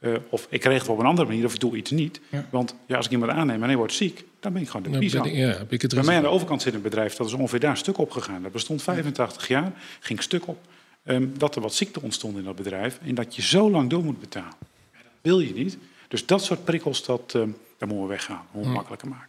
[0.00, 2.20] Uh, of ik regel het op een andere manier, of ik doe iets niet.
[2.28, 2.46] Ja.
[2.50, 4.98] Want ja, als ik iemand aanneem en hij wordt ziek, dan ben ik gewoon de
[4.98, 5.34] pies aan.
[5.34, 8.10] Ja, Bij mij aan de overkant zit een bedrijf, dat is ongeveer daar stuk op
[8.10, 8.42] gegaan.
[8.42, 10.58] Dat bestond 85 jaar, ging stuk op.
[11.04, 14.04] Um, dat er wat ziekte ontstond in dat bedrijf en dat je zo lang door
[14.04, 14.56] moet betalen.
[14.92, 15.78] Ja, dat wil je niet.
[16.08, 17.56] Dus dat soort prikkels, dat, um,
[17.86, 18.46] daar moeten we weggaan.
[18.50, 18.70] Hoe hm.
[18.70, 19.28] makkelijker maken.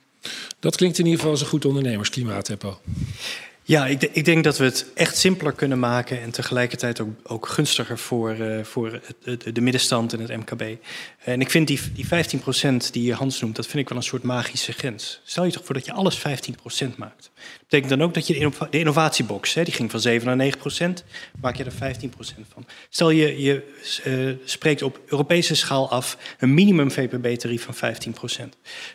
[0.59, 2.79] Dat klinkt in ieder geval als een goed ondernemersklimaat, Eppo.
[3.67, 7.47] Ja, ik, ik, denk dat we het echt simpeler kunnen maken en tegelijkertijd ook, ook
[7.47, 10.63] gunstiger voor, uh, voor het, de middenstand en het MKB.
[11.19, 14.03] En ik vind die, die 15% die je Hans noemt, dat vind ik wel een
[14.03, 15.21] soort magische grens.
[15.23, 16.21] Stel je toch voor dat je alles 15%
[16.97, 17.31] maakt.
[17.51, 20.59] Dat betekent dan ook dat je de, innovatiebox, hè, die ging van 7 naar 9%,
[21.41, 22.07] maak je er 15%
[22.53, 22.65] van.
[22.89, 23.73] Stel je, je
[24.05, 27.95] uh, spreekt op Europese schaal af een minimum VPB-tarief van
[28.45, 28.49] 15%.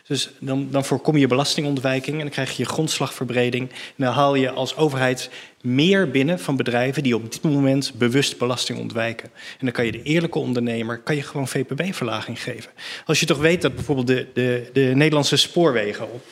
[0.07, 3.69] Dus dan, dan voorkom je belastingontwijking en dan krijg je grondslagverbreding.
[3.69, 5.29] En dan haal je als overheid
[5.63, 9.29] meer binnen van bedrijven die op dit moment bewust belasting ontwijken.
[9.33, 12.71] En dan kan je de eerlijke ondernemer kan je gewoon VPB-verlaging geven.
[13.05, 16.23] Als je toch weet dat bijvoorbeeld de, de, de Nederlandse spoorwegen op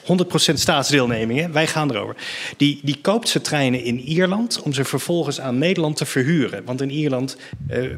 [0.52, 2.16] 100% staatsdeelneming, hè, wij gaan erover,
[2.58, 6.66] die, die koopt ze treinen in Ierland om ze vervolgens aan Nederland te verhuren.
[6.66, 7.38] Want in Ierland
[7.72, 7.92] uh,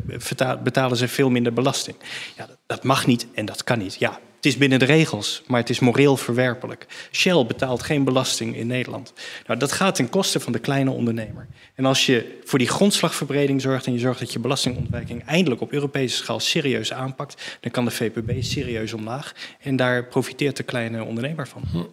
[0.64, 1.96] betalen ze veel minder belasting.
[2.38, 3.96] Ja, dat mag niet en dat kan niet.
[4.00, 6.86] Ja, het is binnen de regels, maar het is moreel verwerpelijk.
[7.12, 9.14] Shell betaalt geen belasting in Nederland.
[9.48, 11.48] Nou, dat gaat ten koste van de kleine ondernemer.
[11.76, 15.72] En als je voor die grondslagverbreding zorgt en je zorgt dat je belastingontwijking eindelijk op
[15.72, 19.34] Europese schaal serieus aanpakt, dan kan de VPB serieus omlaag.
[19.60, 21.90] En daar profiteert de kleine ondernemer van.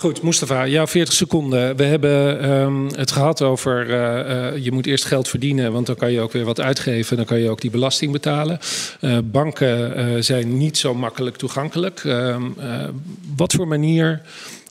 [0.00, 1.76] Goed, Mustafa, jouw 40 seconden.
[1.76, 5.96] We hebben um, het gehad over uh, uh, je moet eerst geld verdienen, want dan
[5.96, 7.16] kan je ook weer wat uitgeven.
[7.16, 8.58] Dan kan je ook die belasting betalen.
[9.00, 12.04] Uh, banken zijn niet zo makkelijk toegankelijk.
[12.04, 12.42] Ehm,
[13.36, 14.22] wat voor manier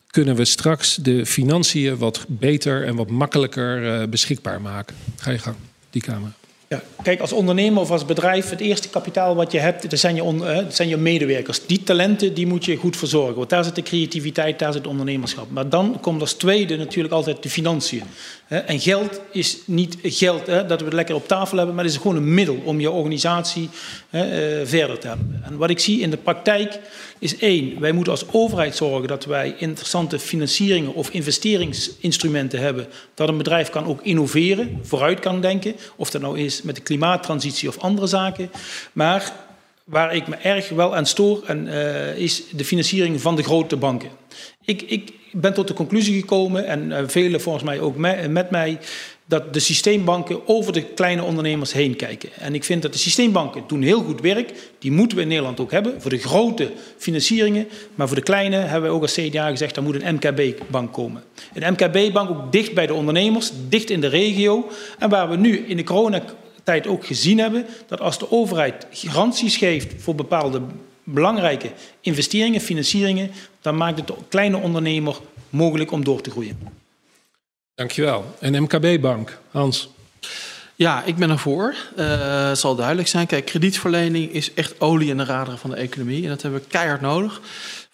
[0.08, 4.96] kunnen we straks de financiën wat beter en wat makkelijker beschikbaar maken?
[5.18, 5.56] Ga je gang,
[5.90, 6.32] die Kamer.
[6.70, 10.16] Ja, kijk, als ondernemer of als bedrijf, het eerste kapitaal wat je hebt, dat zijn
[10.16, 11.66] je, on, dat zijn je medewerkers.
[11.66, 13.36] Die talenten, die moet je goed verzorgen.
[13.36, 15.50] Want daar zit de creativiteit, daar zit het ondernemerschap.
[15.52, 18.04] Maar dan komt als tweede natuurlijk altijd de financiën.
[18.48, 22.00] En geld is niet geld dat we het lekker op tafel hebben, maar het is
[22.00, 23.70] gewoon een middel om je organisatie
[24.10, 24.22] eh,
[24.64, 25.42] verder te hebben.
[25.46, 26.80] En wat ik zie in de praktijk
[27.20, 33.30] is één, wij moeten als overheid zorgen dat wij interessante financieringen of investeringsinstrumenten hebben, dat
[33.30, 37.70] een bedrijf kan ook innoveren, vooruit kan denken, of dat nou is met de klimaattransitie
[37.70, 38.52] of andere zaken.
[38.94, 39.34] Maar
[39.84, 43.76] waar ik me erg wel aan stoor, en, uh, is de financiering van de grote
[43.76, 44.10] banken.
[44.66, 48.50] Ik, ik ben tot de conclusie gekomen, en uh, velen volgens mij ook me, met
[48.50, 48.80] mij,
[49.26, 52.30] dat de systeembanken over de kleine ondernemers heen kijken.
[52.40, 54.54] En ik vind dat de systeembanken doen heel goed werk.
[54.80, 57.68] Die moeten we in Nederland ook hebben voor de grote financieringen.
[57.96, 61.24] Maar voor de kleine hebben we ook als CDA gezegd, daar moet een MKB-bank komen.
[61.54, 64.70] Een MKB-bank ook dicht bij de ondernemers, dicht in de regio.
[65.00, 65.84] En waar we nu in de
[66.68, 70.62] coronatijd ook gezien hebben, dat als de overheid garanties geeft voor bepaalde
[71.04, 75.16] belangrijke investeringen, financieringen, dan maakt het de kleine ondernemer
[75.50, 76.60] mogelijk om door te groeien.
[77.76, 78.26] Dankjewel.
[78.40, 79.90] En MKB-bank, Hans.
[80.76, 81.76] Ja, ik ben ervoor.
[81.98, 83.28] Uh, het zal duidelijk zijn.
[83.28, 86.24] Kijk, kredietverlening is echt olie in de raderen van de economie.
[86.24, 87.42] En dat hebben we keihard nodig.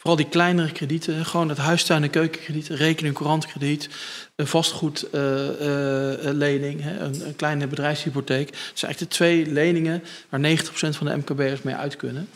[0.03, 3.89] Vooral die kleinere kredieten, gewoon het huistuin- en keukenkrediet, rekening- courantkrediet,
[4.35, 8.47] een vastgoedlening, uh, uh, een, een, kleine bedrijfshypotheek.
[8.47, 12.29] Dat zijn eigenlijk de twee leningen waar 90% van de MKB'ers mee uit kunnen.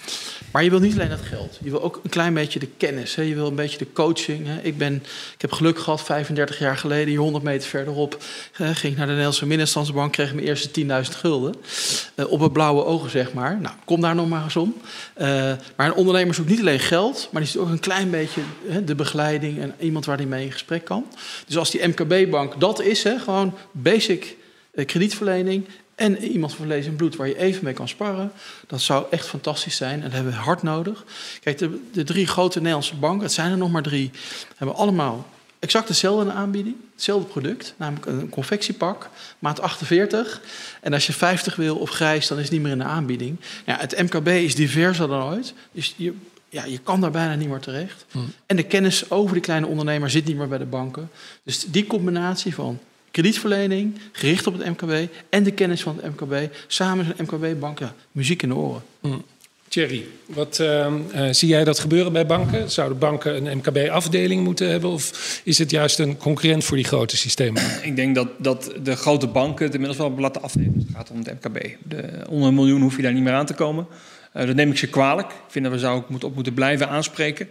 [0.51, 1.57] Maar je wil niet alleen het geld.
[1.63, 3.15] Je wil ook een klein beetje de kennis.
[3.15, 3.21] Hè.
[3.21, 4.47] Je wil een beetje de coaching.
[4.47, 4.61] Hè.
[4.61, 4.93] Ik, ben,
[5.33, 9.11] ik heb geluk gehad, 35 jaar geleden, hier 100 meter verderop, ging ik naar de
[9.11, 10.87] Nederlandse Middenstandsbank, kreeg mijn eerste 10.000
[11.17, 11.55] gulden.
[12.15, 13.57] Uh, op het blauwe ogen, zeg maar.
[13.61, 14.75] Nou, kom daar nog maar eens om.
[15.17, 15.25] Uh,
[15.75, 18.83] maar een ondernemer zoekt niet alleen geld, maar die zoekt ook een klein beetje hè,
[18.83, 21.05] de begeleiding en iemand waar die mee in gesprek kan.
[21.45, 24.35] Dus als die MKB-bank dat is, hè, gewoon basic
[24.73, 25.65] uh, kredietverlening
[25.97, 28.31] en iemand van vlees en bloed waar je even mee kan sparren.
[28.67, 31.03] Dat zou echt fantastisch zijn en dat hebben we hard nodig.
[31.41, 34.11] Kijk, de, de drie grote Nederlandse banken, het zijn er nog maar drie,
[34.55, 35.27] hebben allemaal
[35.59, 40.41] exact dezelfde aanbieding, hetzelfde product, namelijk een confectiepak, maat 48.
[40.81, 43.39] En als je 50 wil of grijs, dan is het niet meer in de aanbieding.
[43.65, 46.13] Ja, het MKB is diverser dan ooit, dus je,
[46.49, 48.05] ja, je kan daar bijna niet meer terecht.
[48.11, 48.33] Hmm.
[48.45, 51.09] En de kennis over die kleine ondernemer zit niet meer bij de banken.
[51.43, 52.79] Dus die combinatie van
[53.17, 57.79] kredietverlening, gericht op het MKB en de kennis van het MKB, samen is een MKB-bank,
[57.79, 58.81] ja, muziek in de oren.
[59.01, 59.23] Mm.
[59.67, 62.71] Thierry, wat uh, uh, zie jij dat gebeuren bij banken?
[62.71, 64.89] Zouden banken een MKB-afdeling moeten hebben?
[64.89, 67.63] Of is het juist een concurrent voor die grote systemen?
[67.81, 70.79] Ik denk dat, dat de grote banken het inmiddels wel laten afnemen.
[70.79, 71.75] Het gaat om het MKB.
[71.83, 73.87] De, onder een miljoen hoef je daar niet meer aan te komen.
[74.35, 75.29] Uh, dat neem ik ze kwalijk.
[75.29, 77.47] Ik vind dat we zou ook op moeten blijven aanspreken.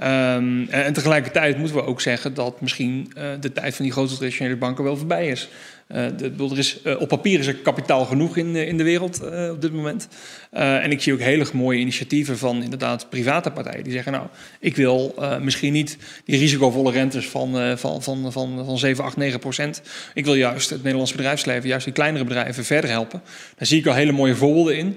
[0.00, 4.16] Um, en tegelijkertijd moeten we ook zeggen dat misschien uh, de tijd van die grote
[4.16, 5.48] traditionele banken wel voorbij is.
[5.86, 9.72] De, er is op papier is er kapitaal genoeg in, in de wereld op dit
[9.72, 10.08] moment.
[10.50, 14.26] en ik zie ook hele mooie initiatieven van inderdaad private partijen die zeggen: Nou,
[14.60, 19.40] ik wil misschien niet die risicovolle rentes van, van, van, van, van 7, 8, 9
[19.40, 19.82] procent.
[20.14, 23.22] Ik wil juist het Nederlandse bedrijfsleven, juist die kleinere bedrijven verder helpen.
[23.56, 24.96] Daar zie ik al hele mooie voorbeelden in.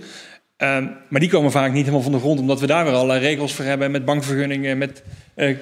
[0.57, 3.19] Ehm, maar die komen vaak niet helemaal van de grond, omdat we daar weer allerlei
[3.19, 5.03] regels voor hebben met bankvergunningen, met
[5.35, 5.57] uh,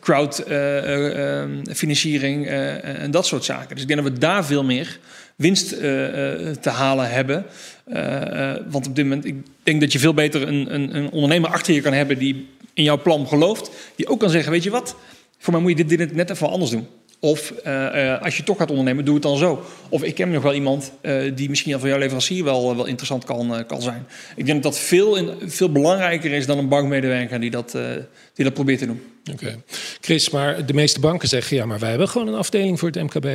[0.00, 3.74] crowdfinanciering en dat soort zaken.
[3.74, 4.98] Dus ik denk dat we daar veel meer
[5.36, 7.44] winst te halen hebben.
[8.70, 11.74] want op dit moment, ik denk dat je veel beter een, een, een ondernemer achter
[11.74, 14.96] je kan hebben die in jouw plan gelooft, die ook kan zeggen, weet je wat,
[15.38, 16.86] voor mij moet je dit, dit net even anders doen.
[17.24, 19.64] Of uh, uh, als je toch gaat ondernemen, doe het dan zo.
[19.88, 23.24] Of ik ken nog wel iemand uh, die misschien voor jouw leverancier wel, wel interessant
[23.24, 24.06] kan, kan zijn.
[24.36, 27.70] Ik denk dat dat veel, in, veel belangrijker is dan een bankmedewerker die dat,
[28.34, 29.02] die dat probeert te doen.
[29.32, 29.44] Oké.
[29.44, 29.62] Okay.
[30.00, 33.02] Chris, maar de meeste banken zeggen ja, maar wij hebben gewoon een afdeling voor het
[33.02, 33.28] MKB.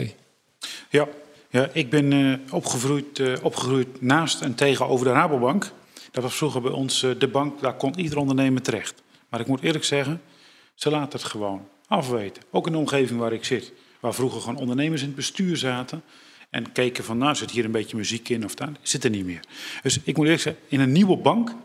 [0.89, 1.07] Ja,
[1.49, 5.71] ja ik ben opgegroeid, opgegroeid naast en tegenover de Rabobank.
[6.11, 8.93] Dat was vroeger bij ons de bank, daar kon ieder ondernemer terecht.
[9.29, 10.21] Maar ik moet eerlijk zeggen,
[10.75, 12.43] ze laten het gewoon afweten.
[12.51, 13.71] Ook in de omgeving waar ik zit.
[13.99, 16.03] Waar vroeger gewoon ondernemers in het bestuur zaten.
[16.49, 18.71] En keken van, nou zit hier een beetje muziek in of daar.
[18.81, 19.39] Zit er niet meer.
[19.81, 21.55] Dus ik moet eerlijk zeggen, in een nieuwe bank.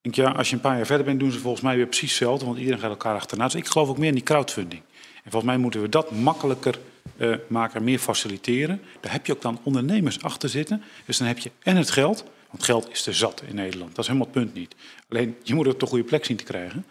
[0.00, 2.08] Denk ja, als je een paar jaar verder bent, doen ze volgens mij weer precies
[2.08, 2.44] hetzelfde.
[2.46, 3.44] Want iedereen gaat elkaar achterna.
[3.44, 4.82] Dus ik geloof ook meer in die crowdfunding.
[5.24, 6.78] En volgens mij moeten we dat makkelijker
[7.16, 8.82] uh, maken, meer faciliteren.
[9.00, 10.82] Daar heb je ook dan ondernemers achter zitten.
[11.06, 12.24] Dus dan heb je en het geld.
[12.50, 13.90] Want geld is te zat in Nederland.
[13.90, 14.74] Dat is helemaal het punt niet.
[15.08, 16.86] Alleen, je moet het op de goede plek zien te krijgen.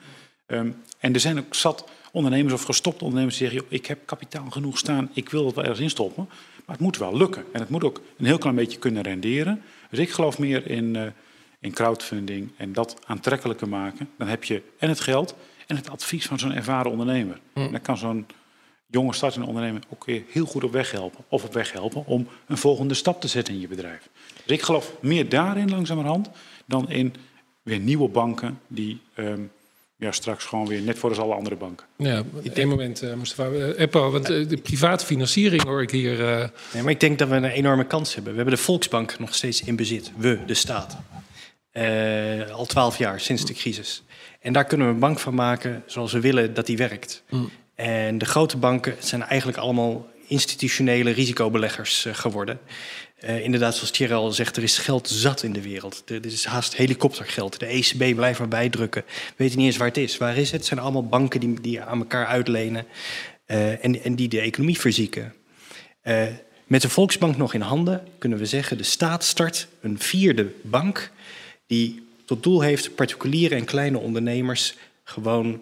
[0.47, 3.99] Um, en er zijn ook zat ondernemers of gestopte ondernemers die zeggen: joh, ik heb
[4.05, 6.29] kapitaal genoeg staan, ik wil het wel ergens instoppen.
[6.65, 7.45] Maar het moet wel lukken.
[7.51, 9.61] En het moet ook een heel klein beetje kunnen renderen.
[9.89, 11.03] Dus ik geloof meer in, uh,
[11.59, 14.09] in crowdfunding en dat aantrekkelijker maken.
[14.17, 15.35] Dan heb je en het geld
[15.67, 17.39] en het advies van zo'n ervaren ondernemer.
[17.53, 17.65] Mm.
[17.65, 18.25] En dan kan zo'n
[18.89, 21.23] jonge startende ondernemer ook weer heel goed op weg helpen.
[21.27, 24.09] Of op weg helpen om een volgende stap te zetten in je bedrijf.
[24.45, 26.29] Dus ik geloof meer daarin langzamerhand
[26.65, 27.13] dan in
[27.63, 29.51] weer nieuwe banken die um,
[29.97, 31.85] ja, straks gewoon weer net voor als alle andere banken.
[31.95, 33.75] Ja, op dit moment uh, moesten we...
[33.77, 36.19] Eppo, want uh, de private financiering hoor ik hier...
[36.19, 36.47] Uh...
[36.73, 38.31] Nee, maar ik denk dat we een enorme kans hebben.
[38.31, 40.11] We hebben de Volksbank nog steeds in bezit.
[40.17, 40.97] We, de staat.
[42.51, 44.03] al twaalf jaar, sinds de crisis.
[44.39, 47.23] En daar kunnen we een bank van maken zoals we willen dat die werkt.
[47.29, 47.49] Mm.
[47.75, 52.59] En de grote banken zijn eigenlijk allemaal institutionele risicobeleggers geworden.
[53.23, 56.03] Uh, inderdaad, zoals Thierry al zegt, er is geld zat in de wereld.
[56.05, 57.59] Er, is haast helikoptergeld.
[57.59, 59.03] De ECB blijft maar bijdrukken.
[59.07, 60.17] We weten niet eens waar het is.
[60.17, 60.59] Waar is het?
[60.59, 62.85] Het zijn allemaal banken die, die aan elkaar uitlenen
[63.47, 65.33] uh, en, en, die de economie verzieken.
[66.03, 66.23] Uh,
[66.67, 68.77] met de Volksbank nog in handen kunnen we zeggen...
[68.77, 71.11] de staat start een vierde bank...
[71.67, 74.75] die tot doel heeft particuliere en kleine ondernemers...
[75.03, 75.59] gewoon eh,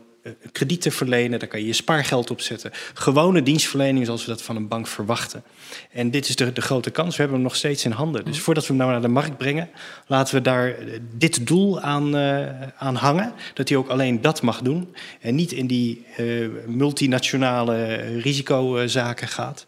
[0.51, 2.71] kredieten verlenen, daar kan je je spaargeld op zetten.
[2.93, 5.43] Gewone dienstverlening zoals we dat van een bank verwachten.
[5.91, 8.25] En dit is de, de grote kans, we hebben hem nog steeds in handen.
[8.25, 9.69] Dus voordat we hem nou naar de markt brengen,
[10.07, 13.33] laten we daar eh, dit doel aan, uh, aan hangen.
[13.53, 19.65] Dat hij ook alleen dat mag doen en niet in die uh, multinationale risicozaken gaat.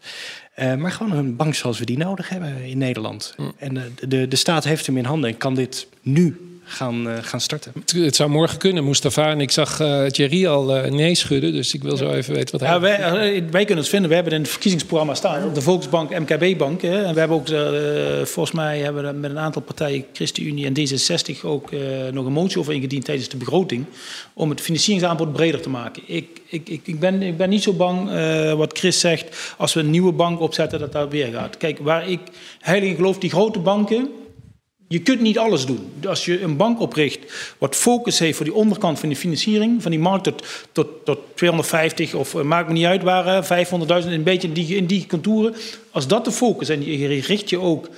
[0.58, 3.34] Uh, maar gewoon een bank zoals we die nodig hebben in Nederland.
[3.36, 3.52] Mm.
[3.58, 7.14] En de, de, de staat heeft hem in handen en kan dit nu gaan, uh,
[7.20, 7.72] gaan starten.
[7.94, 9.30] Het zou morgen kunnen, Mustafa.
[9.30, 12.58] En ik zag uh, Thierry al uh, nee schudden, dus ik wil zo even weten
[12.58, 12.70] wat hij...
[12.70, 14.08] Ja, wij, wij, kunnen het vinden.
[14.08, 16.82] We hebben in het verkiezingsprogramma staan, de Volksbank, MKB-bank.
[16.82, 17.48] En we hebben ook,
[18.28, 21.70] volgens mij hebben we met een aantal partijen, ChristenUnie en D66, ook
[22.12, 23.84] nog een motie over ingediend tijdens de begroting.
[24.34, 26.02] Om het financieringsaanbod breder te maken.
[26.06, 28.10] Ik, ik, ik, ik, ben, ik ben niet zo bang,
[28.56, 31.56] wat Chris zegt, als we een nieuwe bank opzetten, dat dat weer gaat.
[31.56, 32.20] Kijk, waar ik
[32.60, 34.08] heilig in geloof, die grote banken
[34.88, 35.92] je kunt niet alles doen.
[36.06, 37.18] Als je een bank opricht
[37.58, 41.18] wat focus heeft voor die onderkant van de financiering, van die markt tot, tot, tot
[41.34, 45.06] 250 of uh, maakt me niet uit waar, 500.000, een beetje in die, in die
[45.06, 45.54] contouren.
[45.90, 47.88] Als dat de focus en je richt je ook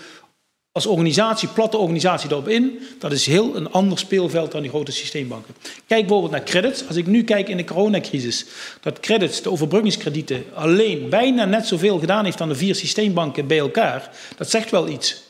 [0.73, 4.93] als organisatie, platte organisatie erop in, dat is heel een ander speelveld dan die grote
[4.93, 5.55] systeembanken.
[5.87, 6.87] Kijk bijvoorbeeld naar credits.
[6.87, 8.47] Als ik nu kijk in de coronacrisis,
[8.81, 13.59] dat credits, de overbruggingskredieten, alleen bijna net zoveel gedaan heeft dan de vier systeembanken bij
[13.59, 15.23] elkaar, dat zegt wel iets.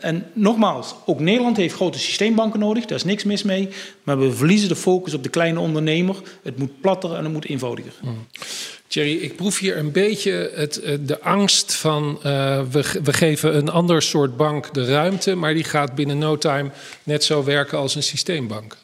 [0.00, 3.68] En nogmaals, ook Nederland heeft grote systeembanken nodig, daar is niks mis mee.
[4.02, 6.16] Maar we verliezen de focus op de kleine ondernemer.
[6.42, 7.92] Het moet platter en het moet eenvoudiger.
[8.02, 8.26] Mm.
[8.86, 13.56] Thierry, ik proef hier een beetje het, eh, de angst van uh, we, we geven
[13.56, 16.70] een ander soort bank de ruimte, maar die gaat binnen no time
[17.02, 18.76] net zo werken als een systeembank.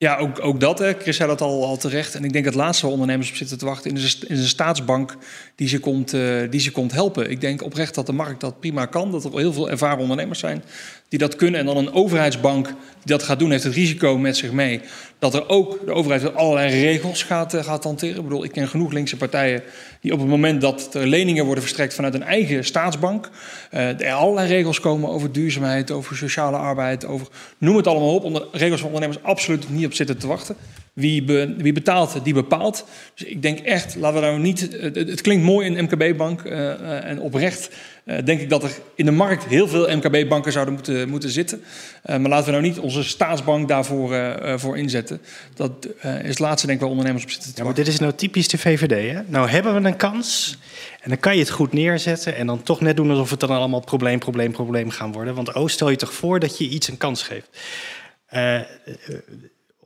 [0.00, 0.78] Ja, ook, ook dat.
[0.78, 0.92] Hè.
[0.92, 2.14] Chris zei dat al, al terecht.
[2.14, 5.16] En ik denk dat laatste ondernemers op zitten te wachten in de staatsbank
[5.54, 7.30] die ze, komt, uh, die ze komt helpen.
[7.30, 9.10] Ik denk oprecht dat de markt dat prima kan.
[9.10, 10.64] Dat er heel veel ervaren ondernemers zijn
[11.08, 11.60] die dat kunnen.
[11.60, 14.80] En dan een overheidsbank die dat gaat doen, heeft het risico met zich mee
[15.18, 18.16] dat er ook de overheid allerlei regels gaat, uh, gaat hanteren.
[18.16, 19.62] Ik bedoel, ik ken genoeg linkse partijen
[20.00, 23.30] die op het moment dat er leningen worden verstrekt vanuit een eigen staatsbank,
[23.74, 27.26] uh, er allerlei regels komen over duurzaamheid, over sociale arbeid, over
[27.58, 30.56] noem het allemaal op, om de regels van ondernemers absoluut niet op zitten te wachten.
[30.98, 32.84] Wie, be, wie betaalt, die bepaalt.
[33.14, 34.60] Dus ik denk echt, laten we nou niet.
[34.60, 37.70] Het, het klinkt mooi in MKB-bank uh, en oprecht
[38.04, 41.62] uh, denk ik dat er in de markt heel veel MKB-banken zouden moeten, moeten zitten.
[42.06, 45.20] Uh, maar laten we nou niet onze staatsbank daarvoor voor inzetten.
[45.54, 47.52] Dat is het laatste, denk ik, waar ondernemers op zitten.
[47.56, 49.12] Ja, maar dit is nou typisch de VVD.
[49.12, 49.20] Hè?
[49.26, 50.58] Nou hebben we een kans
[51.00, 53.50] en dan kan je het goed neerzetten en dan toch net doen alsof het dan
[53.50, 55.34] allemaal probleem, probleem, probleem gaan worden.
[55.34, 57.48] Want oh, stel je toch voor dat je iets een kans geeft.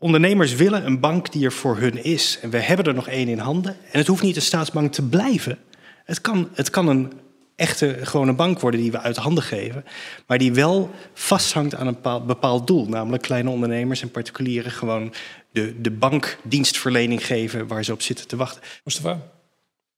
[0.02, 2.38] Ondernemers willen een bank die er voor hun is.
[2.42, 3.76] En we hebben er nog één in handen.
[3.90, 5.58] En het hoeft niet een staatsbank te blijven.
[6.04, 7.12] Het kan, het kan een
[7.56, 9.84] echte gewone bank worden die we uit handen geven.
[10.26, 12.88] Maar die wel vasthangt aan een bepaald, doel.
[12.88, 15.14] Namelijk kleine ondernemers en particulieren gewoon
[15.52, 18.62] de, de bankdienstverlening geven waar ze op zitten te wachten.
[18.84, 19.20] Mustafa?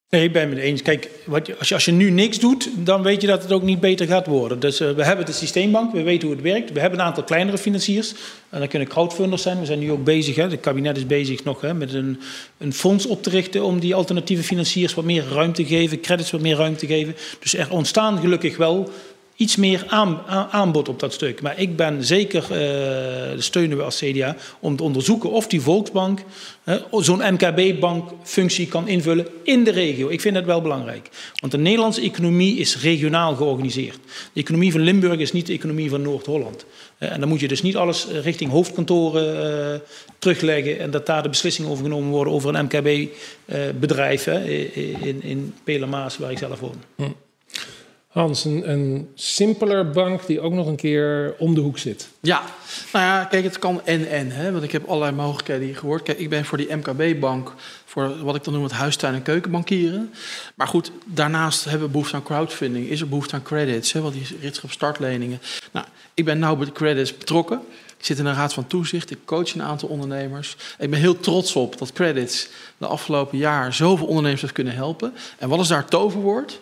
[0.09, 0.83] Nee, ik ben het eens.
[0.83, 3.63] Kijk, wat als, je, als je nu niks doet, dan weet je dat het ook
[3.63, 4.61] niet beter gaat worden.
[4.61, 6.73] Dus uh, we hebben de systeembank, we weten hoe het werkt.
[6.73, 8.15] We hebben een aantal kleinere financiers.
[8.49, 9.61] En dat kunnen crowdfunders zijn.
[9.61, 12.21] We zijn nu ook bezig, het kabinet is bezig nog hè, met een,
[12.59, 16.31] een fonds op te richten om die alternatieve financiers wat meer ruimte te geven, credits
[16.31, 17.17] wat meer ruimte te geven.
[17.41, 18.91] Dus er ontstaan gelukkig wel
[19.37, 21.43] iets meer aan, aanbod op dat stuk.
[21.43, 26.21] Maar ik ben zeker, uh, steunen we als CDA, om te onderzoeken of die Volksbank
[26.91, 30.09] zo'n MKB-bankfunctie kan invullen in de regio.
[30.09, 31.11] Ik vind dat wel belangrijk.
[31.41, 33.99] Want de Nederlandse economie is regionaal georganiseerd.
[34.33, 36.65] De economie van Limburg is niet de economie van Noord-Holland.
[36.99, 39.83] Uh, en dan moet je dus niet alles richting hoofdkantoren
[40.19, 45.55] terugleggen en dat daar de beslissingen over genomen worden over een MKB-bedrijf in, in
[46.19, 47.15] waar ik zelf woon.
[48.15, 52.09] Hans, een, een simpeler bank die ook nog een keer om de hoek zit.
[52.21, 52.43] Ja,
[52.93, 54.53] nou ja, kijk, het kan en-en.
[54.53, 56.03] Want ik heb allerlei mogelijkheden hier gehoord.
[56.03, 57.53] Kijk, ik ben voor die MKB-bank,
[57.85, 60.13] voor wat ik dan noem het huistuin- en keukenbankieren.
[60.55, 62.89] Maar goed, daarnaast hebben we behoefte aan crowdfunding.
[62.89, 65.41] Is er behoefte aan credits, hè, want die op startleningen.
[65.73, 67.61] Nou, ik ben nou bij de credits betrokken.
[67.99, 69.11] Ik zit in een raad van toezicht.
[69.11, 70.57] Ik coach een aantal ondernemers.
[70.79, 72.49] Ik ben heel trots op dat credits
[72.79, 75.15] de afgelopen jaar zoveel ondernemers heeft kunnen helpen.
[75.39, 76.61] En wat is daar toverwoord?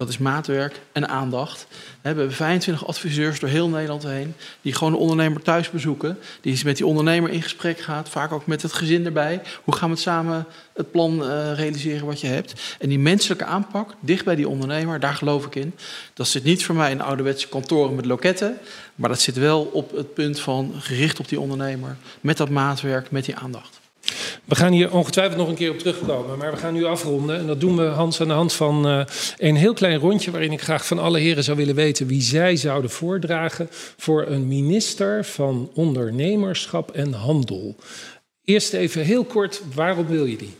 [0.00, 1.66] Dat is maatwerk en aandacht.
[1.70, 4.34] We hebben 25 adviseurs door heel Nederland heen.
[4.62, 6.18] Die gewoon de ondernemer thuis bezoeken.
[6.40, 8.08] Die met die ondernemer in gesprek gaat.
[8.08, 9.40] Vaak ook met het gezin erbij.
[9.64, 12.76] Hoe gaan we het samen het plan uh, realiseren wat je hebt.
[12.78, 15.74] En die menselijke aanpak, dicht bij die ondernemer, daar geloof ik in.
[16.14, 18.58] Dat zit niet voor mij in ouderwetse kantoren met loketten.
[18.94, 21.96] Maar dat zit wel op het punt van gericht op die ondernemer.
[22.20, 23.79] Met dat maatwerk, met die aandacht.
[24.50, 27.38] We gaan hier ongetwijfeld nog een keer op terugkomen, maar we gaan nu afronden.
[27.38, 29.04] En dat doen we, Hans, aan de hand van uh,
[29.36, 30.30] een heel klein rondje...
[30.30, 33.68] waarin ik graag van alle heren zou willen weten wie zij zouden voordragen...
[33.96, 37.76] voor een minister van Ondernemerschap en Handel.
[38.44, 40.56] Eerst even heel kort, waarom wil je die?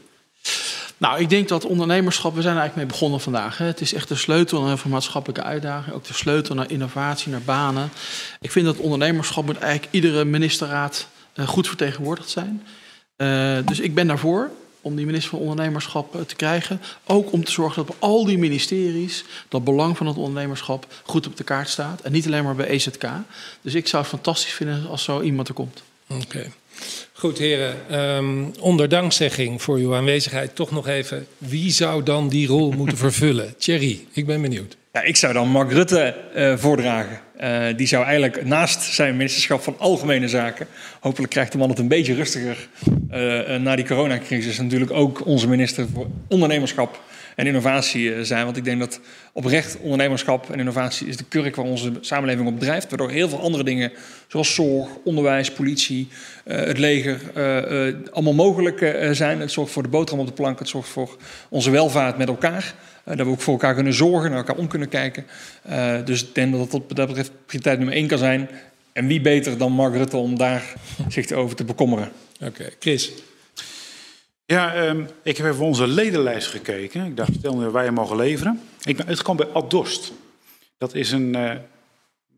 [0.96, 3.58] Nou, ik denk dat ondernemerschap, we zijn er eigenlijk mee begonnen vandaag.
[3.58, 3.64] Hè.
[3.64, 5.94] Het is echt de sleutel naar een maatschappelijke uitdaging.
[5.94, 7.90] Ook de sleutel naar innovatie, naar banen.
[8.40, 12.62] Ik vind dat ondernemerschap moet eigenlijk iedere ministerraad uh, goed vertegenwoordigd zijn.
[13.20, 14.50] Uh, dus ik ben daarvoor
[14.80, 16.80] om die minister van Ondernemerschap uh, te krijgen.
[17.06, 21.26] Ook om te zorgen dat bij al die ministeries dat belang van het ondernemerschap goed
[21.26, 22.00] op de kaart staat.
[22.00, 23.06] En niet alleen maar bij EZK.
[23.60, 25.82] Dus ik zou het fantastisch vinden als zo iemand er komt.
[26.08, 26.52] Oké.
[27.12, 28.00] Goed, heren.
[28.00, 31.26] Um, onder dankzegging voor uw aanwezigheid toch nog even.
[31.38, 33.54] Wie zou dan die rol moeten vervullen?
[33.58, 34.76] Thierry, ik ben benieuwd.
[34.92, 37.20] Ja, ik zou dan Mark Rutte uh, voordragen.
[37.40, 40.66] Uh, die zou eigenlijk naast zijn ministerschap van Algemene Zaken,
[41.00, 42.68] hopelijk krijgt de man het een beetje rustiger
[43.10, 47.02] uh, na die coronacrisis, natuurlijk ook onze minister voor Ondernemerschap
[47.36, 48.44] en Innovatie zijn.
[48.44, 49.00] Want ik denk dat
[49.32, 52.88] oprecht ondernemerschap en innovatie is de kurk waar onze samenleving op drijft.
[52.88, 53.92] Waardoor heel veel andere dingen,
[54.28, 56.08] zoals zorg, onderwijs, politie,
[56.44, 57.20] het leger,
[58.12, 59.40] allemaal mogelijk zijn.
[59.40, 61.16] Het zorgt voor de boterham op de plank, het zorgt voor
[61.48, 62.74] onze welvaart met elkaar.
[63.10, 65.26] Uh, dat we ook voor elkaar kunnen zorgen, naar elkaar om kunnen kijken.
[65.70, 68.48] Uh, dus ik denk dat dat wat dat betreft prioriteit nummer één kan zijn.
[68.92, 70.74] En wie beter dan Mark Rutte om daar
[71.08, 72.10] zich over te bekommeren.
[72.34, 72.74] Oké, okay.
[72.78, 73.12] Chris.
[74.46, 77.04] Ja, um, ik heb even onze ledenlijst gekeken.
[77.04, 78.60] Ik dacht, stel nu wij hem mogen leveren.
[78.82, 80.12] Ik ben uitgekomen bij Adorst.
[80.78, 81.50] Dat is een uh,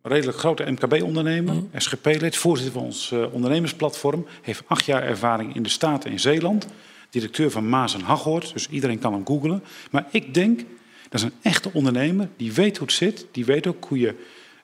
[0.02, 1.70] redelijk grote MKB-ondernemer, mm.
[1.76, 4.26] SGP-lid, voorzitter van ons uh, ondernemersplatform.
[4.42, 6.66] Heeft acht jaar ervaring in de Staten en Zeeland
[7.12, 8.52] directeur van Maas en Haghoort.
[8.52, 9.62] Dus iedereen kan hem googlen.
[9.90, 10.58] Maar ik denk,
[11.08, 12.28] dat is een echte ondernemer.
[12.36, 13.26] Die weet hoe het zit.
[13.30, 14.14] Die weet ook hoe je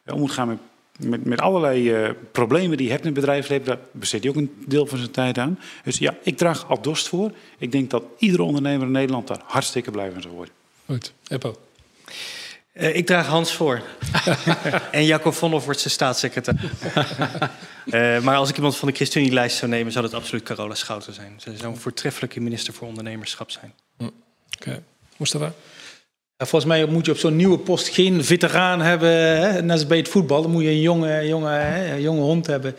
[0.03, 0.59] eh, om moet gaan met,
[0.99, 3.67] met, met allerlei uh, problemen die je hebt in het bedrijfsleven.
[3.67, 5.59] Daar besteedt hij ook een deel van zijn tijd aan.
[5.85, 7.33] Dus ja, ik draag al dorst voor.
[7.59, 10.55] Ik denk dat iedere ondernemer in Nederland daar hartstikke blij van zou worden.
[10.87, 11.57] Goed, Eppo.
[12.79, 13.83] Uh, ik draag Hans voor.
[14.91, 16.61] en Jacob Vonhoff wordt zijn staatssecretaris.
[17.87, 21.13] uh, maar als ik iemand van de ChristenUnie-lijst zou nemen, zou dat absoluut Carola Schouten
[21.13, 21.35] zijn.
[21.37, 23.73] Ze zou een voortreffelijke minister voor ondernemerschap zijn.
[23.97, 24.05] Hm.
[24.05, 24.13] Oké.
[24.61, 24.83] Okay.
[25.17, 25.53] Mustafa?
[26.37, 29.63] Ja, volgens mij moet je op zo'n nieuwe post geen veteraan hebben, hè?
[29.63, 30.43] net als bij het voetbal.
[30.43, 31.93] Dan moet je een jonge, jonge, hè?
[31.93, 32.77] Een jonge hond hebben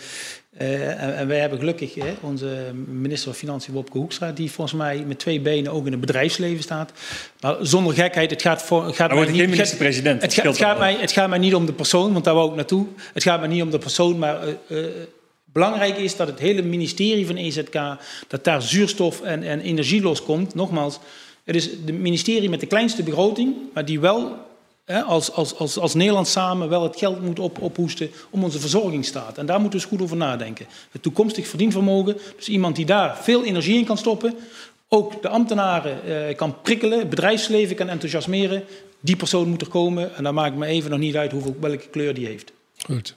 [0.62, 4.78] Uh, en, en, wij hebben gelukkig hè, onze minister van Financiën, Wopke Hoekstra, die volgens
[4.78, 6.92] mij met twee benen ook in het bedrijfsleven staat.
[7.40, 8.86] Maar zonder gekheid, het gaat voor.
[8.86, 10.22] Het gaat mij niet, minister-president.
[10.22, 12.56] Het, het, gaat mij, het gaat mij niet om de persoon, want daar wou ik
[12.56, 12.88] naartoe.
[13.14, 14.86] Het gaat mij niet om de persoon, maar uh,
[15.46, 17.80] belangrijk is dat het hele ministerie van EZK,
[18.28, 20.56] dat daar zuurstof en, en energie loskomt.
[20.56, 21.00] Nogmaals,
[21.44, 24.48] het is het ministerie met de kleinste begroting, maar die wel
[24.90, 29.38] als, als, als, als Nederland samen wel het geld moet op, ophoesten om onze verzorgingsstaat.
[29.38, 30.68] En daar moeten we eens goed over nadenken.
[30.92, 34.34] Het toekomstig verdienvermogen, dus iemand die daar veel energie in kan stoppen,
[34.88, 38.64] ook de ambtenaren eh, kan prikkelen, het bedrijfsleven kan enthousiasmeren.
[39.00, 41.88] Die persoon moet er komen en daar maakt me even nog niet uit hoeveel, welke
[41.88, 42.52] kleur die heeft.
[42.86, 43.16] Goed.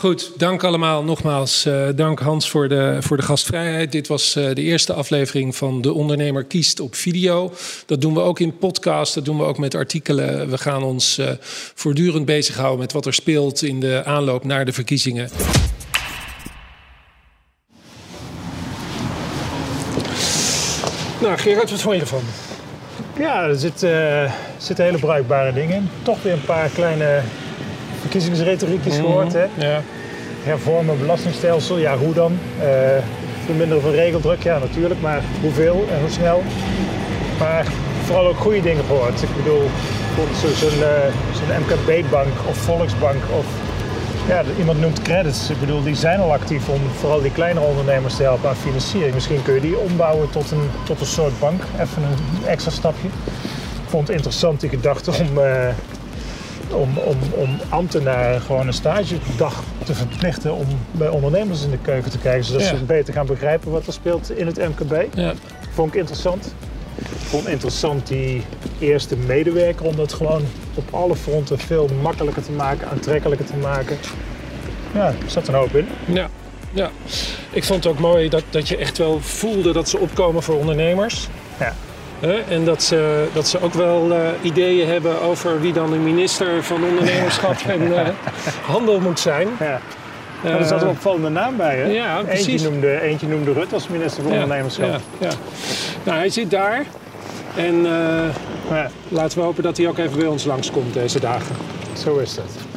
[0.00, 1.66] Goed, dank allemaal nogmaals.
[1.66, 3.92] Uh, dank Hans voor de, voor de gastvrijheid.
[3.92, 7.52] Dit was uh, de eerste aflevering van De Ondernemer kiest op video.
[7.86, 10.50] Dat doen we ook in podcast, dat doen we ook met artikelen.
[10.50, 11.30] We gaan ons uh,
[11.74, 15.28] voortdurend bezighouden met wat er speelt in de aanloop naar de verkiezingen.
[21.20, 22.22] Nou, Gerard, wat vond je ervan?
[23.18, 25.88] Ja, er zitten zit hele bruikbare dingen in.
[26.02, 27.22] Toch weer een paar kleine
[28.00, 29.32] verkiezingsretoriekjes mm gehoord.
[29.32, 29.46] Hè?
[29.54, 29.82] Ja.
[30.42, 32.38] Hervormen belastingstelsel, ja hoe dan?
[32.58, 32.66] Uh,
[33.44, 36.42] verminderen van regeldruk, ja natuurlijk, maar hoeveel en hoe snel?
[37.38, 37.66] Maar
[38.04, 39.22] vooral ook goede dingen gehoord.
[39.22, 39.62] Ik bedoel,
[40.40, 43.46] zo'n zo uh, MKB-bank of Volksbank of
[44.28, 45.50] ja, iemand noemt credits.
[45.50, 49.14] Ik bedoel, die zijn al actief om vooral die kleinere ondernemers te helpen aan financiering.
[49.14, 51.62] Misschien kun je die ombouwen tot een, tot een soort bank.
[51.80, 53.08] Even een extra stapje.
[53.82, 55.68] Ik vond het interessant die gedachte om, uh,
[56.72, 62.10] om, om, om ambtenaren gewoon een stagedag te verplichten om bij ondernemers in de keuken
[62.10, 65.14] te kijken, zodat ze beter gaan begrijpen wat er speelt in het MKB.
[65.14, 65.32] Ja.
[65.70, 66.54] Vond ik interessant.
[67.16, 68.42] Vond interessant die
[68.78, 70.42] eerste medewerker om dat gewoon
[70.74, 73.96] op alle fronten veel makkelijker te maken, aantrekkelijker te maken.
[74.94, 75.86] Ja, er zat een hoop in.
[76.04, 76.28] Ja,
[76.72, 76.90] ja.
[77.50, 80.54] ik vond het ook mooi dat, dat je echt wel voelde dat ze opkomen voor
[80.54, 81.28] ondernemers.
[81.58, 81.74] Ja.
[82.48, 86.64] En dat ze, dat ze ook wel uh, ideeën hebben over wie dan de minister
[86.64, 88.00] van ondernemerschap en uh,
[88.62, 89.48] handel moet zijn.
[89.58, 89.80] Ja.
[90.42, 91.86] Maar er zat een opvallende naam bij, hè?
[91.86, 92.46] Ja, precies.
[92.46, 94.88] Eentje noemde, eentje noemde Rut als minister van Ondernemerschap.
[94.88, 95.30] Ja, ja.
[96.02, 96.84] Nou, hij zit daar.
[97.56, 101.56] En uh, laten we hopen dat hij ook even bij ons langskomt deze dagen.
[102.04, 102.69] Zo is het.